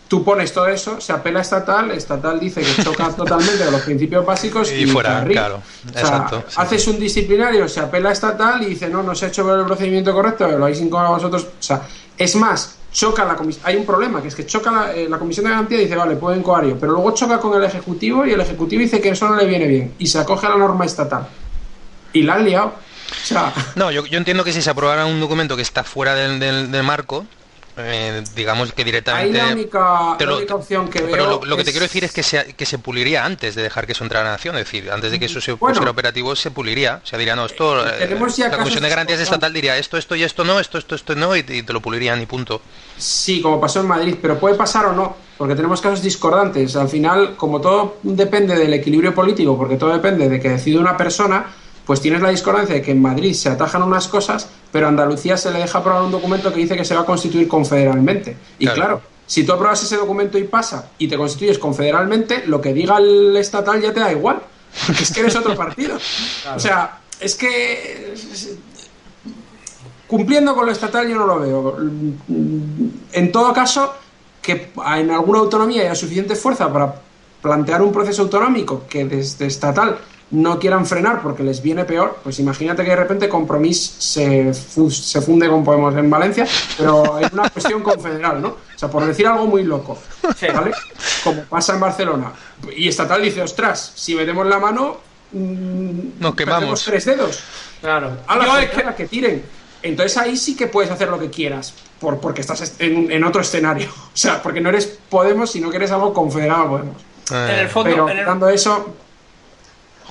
[0.07, 4.25] tú pones todo eso, se apela estatal, estatal dice que choca totalmente con los principios
[4.25, 5.61] básicos y, fuera, claro.
[5.87, 9.65] Exacto, haces un disciplinario, se apela estatal y dice, no, no se ha hecho el
[9.65, 11.43] procedimiento correcto, lo habéis incomodado vosotros.
[11.43, 11.81] O sea,
[12.17, 13.65] es más, choca la comisión.
[13.67, 16.15] Hay un problema, que es que choca la, eh, comisión de garantía y dice, vale,
[16.15, 19.35] pueden coario, pero luego choca con el ejecutivo y el ejecutivo dice que eso no
[19.35, 21.27] le viene bien y se acoge a la norma estatal.
[22.13, 22.86] Y la han liado.
[23.75, 27.25] No, yo, entiendo que si se aprobara un documento que está fuera del, marco,
[27.77, 29.37] eh, digamos que directamente.
[29.37, 32.79] la única, opción que Pero lo, que te quiero decir es que se, que se
[32.79, 35.25] puliría antes de dejar que eso entrara a la nación, es decir, antes de que
[35.25, 37.01] eso se pusiera operativo, se puliría.
[37.03, 37.87] O sea, diría, no, esto.
[37.87, 41.15] Eh, la Comisión de Garantías Estatal diría esto, esto y esto no, esto, esto, esto
[41.15, 42.61] no, y, te lo pulirían y punto.
[42.97, 46.75] Sí, como pasó en Madrid, pero puede pasar o no, porque tenemos casos discordantes.
[46.75, 50.97] Al final, como todo depende del equilibrio político, porque todo depende de que decide una
[50.97, 51.45] persona
[51.87, 55.37] pues tienes la discordancia de que en Madrid se atajan unas cosas, pero a Andalucía
[55.37, 58.35] se le deja aprobar un documento que dice que se va a constituir confederalmente.
[58.59, 62.73] Y claro, si tú apruebas ese documento y pasa y te constituyes confederalmente, lo que
[62.73, 64.41] diga el estatal ya te da igual.
[64.99, 65.97] Es que eres otro partido.
[66.55, 68.13] O sea, es que
[70.07, 71.77] cumpliendo con lo estatal yo no lo veo.
[73.13, 73.95] En todo caso,
[74.41, 76.95] que en alguna autonomía haya suficiente fuerza para
[77.41, 79.99] plantear un proceso autonómico que desde estatal
[80.31, 85.21] no quieran frenar porque les viene peor, pues imagínate que de repente Compromís se, se
[85.21, 86.45] funde con Podemos en Valencia,
[86.77, 88.49] pero es una cuestión confederal, ¿no?
[88.49, 89.97] O sea, por decir algo muy loco,
[90.53, 90.71] ¿vale?
[91.23, 92.33] Como pasa en Barcelona.
[92.75, 94.97] Y estatal dice, ostras, si metemos la mano,
[95.31, 96.83] mm, nos quemamos.
[96.83, 97.39] tres dedos.
[97.79, 98.17] Claro.
[98.27, 98.83] A la es que...
[98.95, 99.43] que tiren.
[99.83, 103.89] Entonces ahí sí que puedes hacer lo que quieras, por, porque estás en, otro escenario.
[104.17, 106.97] O sea, porque no eres Podemos, sino que eres algo confederado a Podemos.
[107.29, 108.95] En el fondo, pero dando eso,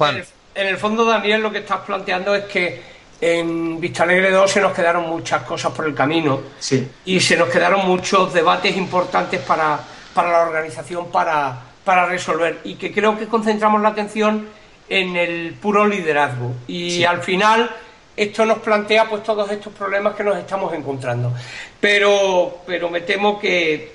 [0.00, 4.60] en el, fondo, Daniel, lo que estás planteando es que en Vista Alegre 2 se
[4.60, 6.86] nos quedaron muchas cosas por el camino sí.
[7.04, 9.80] y se nos quedaron muchos debates importantes para,
[10.14, 12.60] la organización para, para resolver.
[12.64, 14.48] Y que creo que concentramos la atención
[14.88, 16.54] en el puro liderazgo.
[16.66, 17.70] Y al final
[18.16, 21.32] esto nos plantea pues todos estos problemas que nos estamos encontrando.
[21.80, 23.92] Pero pero me temo que,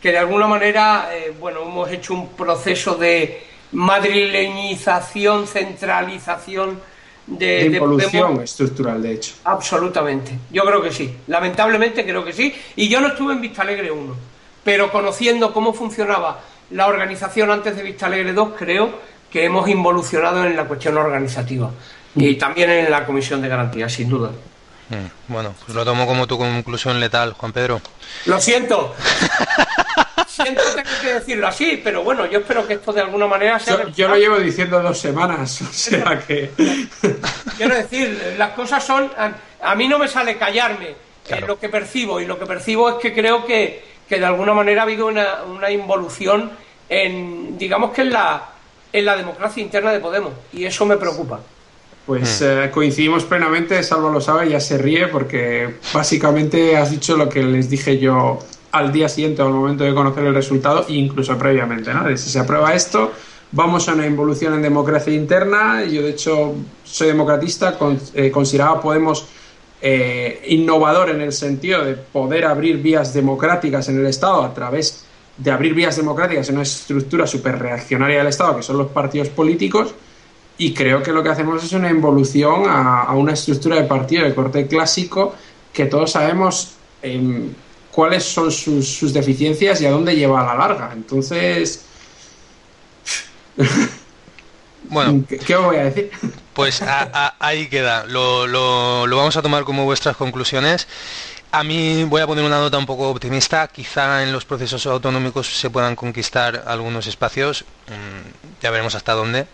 [0.00, 6.80] que de alguna manera eh, bueno hemos hecho un proceso de madrileñización, centralización
[7.26, 9.34] de, de involución estructural, de hecho.
[9.44, 10.38] Absolutamente.
[10.50, 11.16] Yo creo que sí.
[11.26, 12.54] Lamentablemente creo que sí.
[12.76, 14.14] Y yo no estuve en Vista Alegre 1,
[14.64, 16.40] pero conociendo cómo funcionaba
[16.70, 18.90] la organización antes de Vista Alegre 2, creo
[19.30, 21.70] que hemos involucionado en la cuestión organizativa
[22.14, 24.30] y también en la comisión de garantías, sin duda.
[24.90, 27.80] Mm, bueno, pues lo tomo como tu conclusión letal, Juan Pedro.
[28.26, 28.94] Lo siento.
[30.32, 33.86] siento tener que decirlo así, pero bueno, yo espero que esto de alguna manera sea.
[33.94, 36.50] Yo, lo llevo diciendo dos semanas, o sea que.
[37.56, 39.10] Quiero decir, las cosas son.
[39.60, 40.94] A, mí no me sale callarme
[41.28, 44.54] en lo que percibo, y lo que percibo es que creo que, que de alguna
[44.54, 46.50] manera ha habido una, una involución
[46.88, 48.50] en, digamos que en la,
[48.92, 51.40] en la democracia interna de Podemos, y eso me preocupa.
[52.06, 52.44] Pues hmm.
[52.44, 57.42] eh, coincidimos plenamente, Salvo lo sabe, ya se ríe porque básicamente has dicho lo que
[57.42, 58.40] les dije yo
[58.72, 62.08] al día siguiente o al momento de conocer el resultado, incluso previamente, ¿no?
[62.16, 63.12] si se aprueba esto,
[63.52, 65.84] vamos a una involución en democracia interna.
[65.84, 66.54] Yo, de hecho,
[66.84, 69.26] soy democratista, con, eh, consideraba Podemos
[69.80, 75.04] eh, innovador en el sentido de poder abrir vías democráticas en el Estado a través
[75.36, 79.28] de abrir vías democráticas en una estructura súper reaccionaria del Estado, que son los partidos
[79.28, 79.94] políticos
[80.58, 84.34] y creo que lo que hacemos es una involución a, una estructura de partido de
[84.34, 85.34] corte clásico
[85.72, 87.48] que todos sabemos em,
[87.92, 90.90] cuáles son sus, deficiencias y a dónde lleva a la larga.
[90.92, 91.84] Entonces,
[94.84, 96.10] bueno, ¿qué, os voy a decir?
[96.54, 96.82] Pues
[97.38, 98.04] ahí queda.
[98.06, 100.88] Lo, lo, lo, vamos a tomar como vuestras conclusiones.
[101.52, 103.68] A mí voy a poner una nota un poco optimista.
[103.68, 107.64] Quizá en los procesos autonómicos se puedan conquistar algunos espacios.
[107.88, 109.46] Mm, ya veremos hasta dónde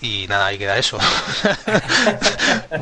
[0.00, 0.98] y nada, ahí queda eso.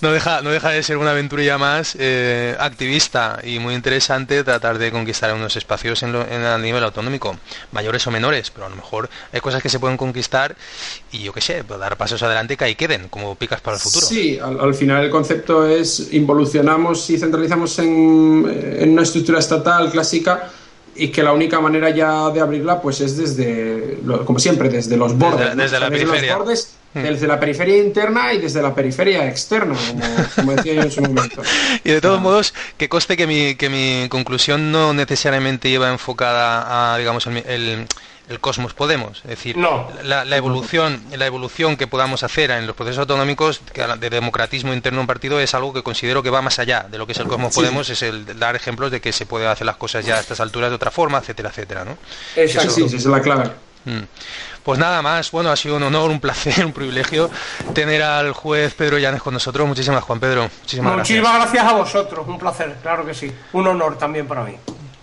[0.00, 4.78] no, deja, no deja de ser una aventurilla más eh, activista y muy interesante tratar
[4.78, 7.38] de conquistar unos espacios en, el nivel autonómico,
[7.72, 10.56] mayores o menores, pero a lo mejor hay cosas que se pueden conquistar
[11.12, 13.76] y yo qué sé, pues dar pasos adelante y que ahí queden, como picas para
[13.76, 14.06] el futuro.
[14.06, 20.50] Sí, al, final el concepto es involucionamos y centralizamos en, en una estructura estatal clásica
[20.96, 25.16] y que la única manera ya de abrirla pues es desde, como siempre, desde los
[25.16, 25.56] bordes.
[25.56, 26.38] Desde, la periferia.
[26.94, 27.02] Hmm.
[27.02, 29.76] desde la periferia interna y desde la periferia externa,
[30.34, 31.42] como, decía yo en su momento.
[31.84, 36.94] Y de todos modos, que coste que mi, que mi conclusión no necesariamente lleva enfocada
[36.94, 37.86] a, digamos, el el
[38.40, 39.18] cosmos podemos.
[39.18, 43.60] Es decir, la, evolución, la evolución que podamos hacer en los procesos autonómicos
[43.98, 46.98] de democratismo interno de un partido es algo que considero que va más allá de
[46.98, 49.66] lo que es el cosmos podemos, es el dar ejemplos de que se puede hacer
[49.66, 51.96] las cosas ya a estas alturas de otra forma, etcétera, etcétera, ¿no?
[52.36, 53.50] Exacto, sí, esa es la clave.
[53.84, 54.02] Mm.
[54.64, 57.30] Pues nada más, bueno, ha sido un honor, un placer, un privilegio
[57.72, 59.66] tener al juez Pedro Llanes con nosotros.
[59.66, 60.50] Muchísimas, Juan Pedro.
[60.62, 63.32] Muchísimas, Muchísimas gracias a vosotros, un placer, claro que sí.
[63.52, 64.56] Un honor también para mí.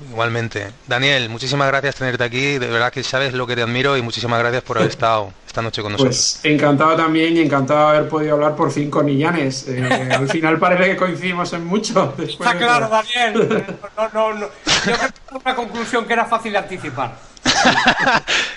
[0.09, 0.67] Igualmente.
[0.87, 2.57] Daniel, muchísimas gracias por tenerte aquí.
[2.57, 5.61] De verdad que sabes lo que te admiro y muchísimas gracias por haber estado esta
[5.61, 6.39] noche con nosotros.
[6.41, 9.67] Pues encantado también y encantado de haber podido hablar por fin con Illanes.
[9.67, 12.13] Eh, al final parece que coincidimos en mucho.
[12.19, 13.65] Está claro, Daniel.
[13.97, 14.47] No, no, no.
[14.65, 17.15] Yo creo que una conclusión que era fácil de anticipar.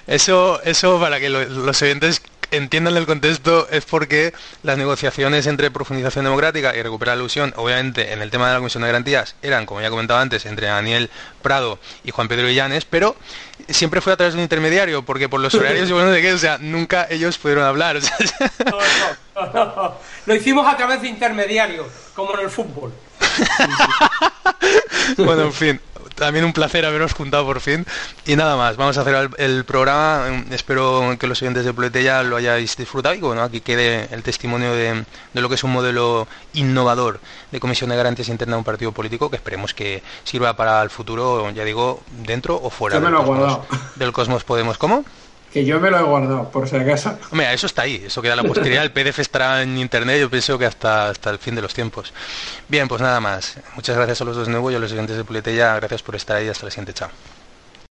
[0.06, 4.32] eso, eso para que los oyentes entiendan el contexto es porque
[4.62, 8.58] las negociaciones entre profundización democrática y recuperar la ilusión, obviamente en el tema de la
[8.58, 11.10] Comisión de Garantías, eran, como ya he comentado antes, entre Daniel
[11.42, 13.16] Prado y Juan Pedro Illanes, pero
[13.68, 16.38] siempre fue a través de un intermediario, porque por los horarios, bueno, de qué, o
[16.38, 17.98] sea, nunca ellos pudieron hablar.
[20.26, 22.92] Lo hicimos a través de intermediario, como en el fútbol.
[25.18, 25.80] bueno, en fin,
[26.16, 27.86] también un placer haberos juntado por fin.
[28.26, 30.44] Y nada más, vamos a hacer el, programa.
[30.50, 34.72] Espero que los oyentes de ya lo hayáis disfrutado y bueno, aquí quede el testimonio
[34.72, 37.20] de, lo que es un modelo innovador
[37.52, 40.90] de Comisión de Garantías Interna de un partido político que esperemos que sirva para el
[40.90, 43.60] futuro, ya digo, dentro o fuera del, cosmos,
[43.94, 44.78] del Cosmos Podemos.
[44.78, 45.04] ¿Cómo?
[45.56, 47.16] Que yo me lo he guardado, por si acaso.
[47.30, 50.58] Hombre, eso está ahí, eso queda la posteridad, el PDF estará en internet, yo pienso
[50.58, 52.12] que hasta, hasta el fin de los tiempos.
[52.68, 53.56] Bien, pues nada más.
[53.74, 56.36] Muchas gracias a los dos nuevos y a los siguientes de Puletella, gracias por estar
[56.36, 57.08] ahí, hasta la siguiente, chao.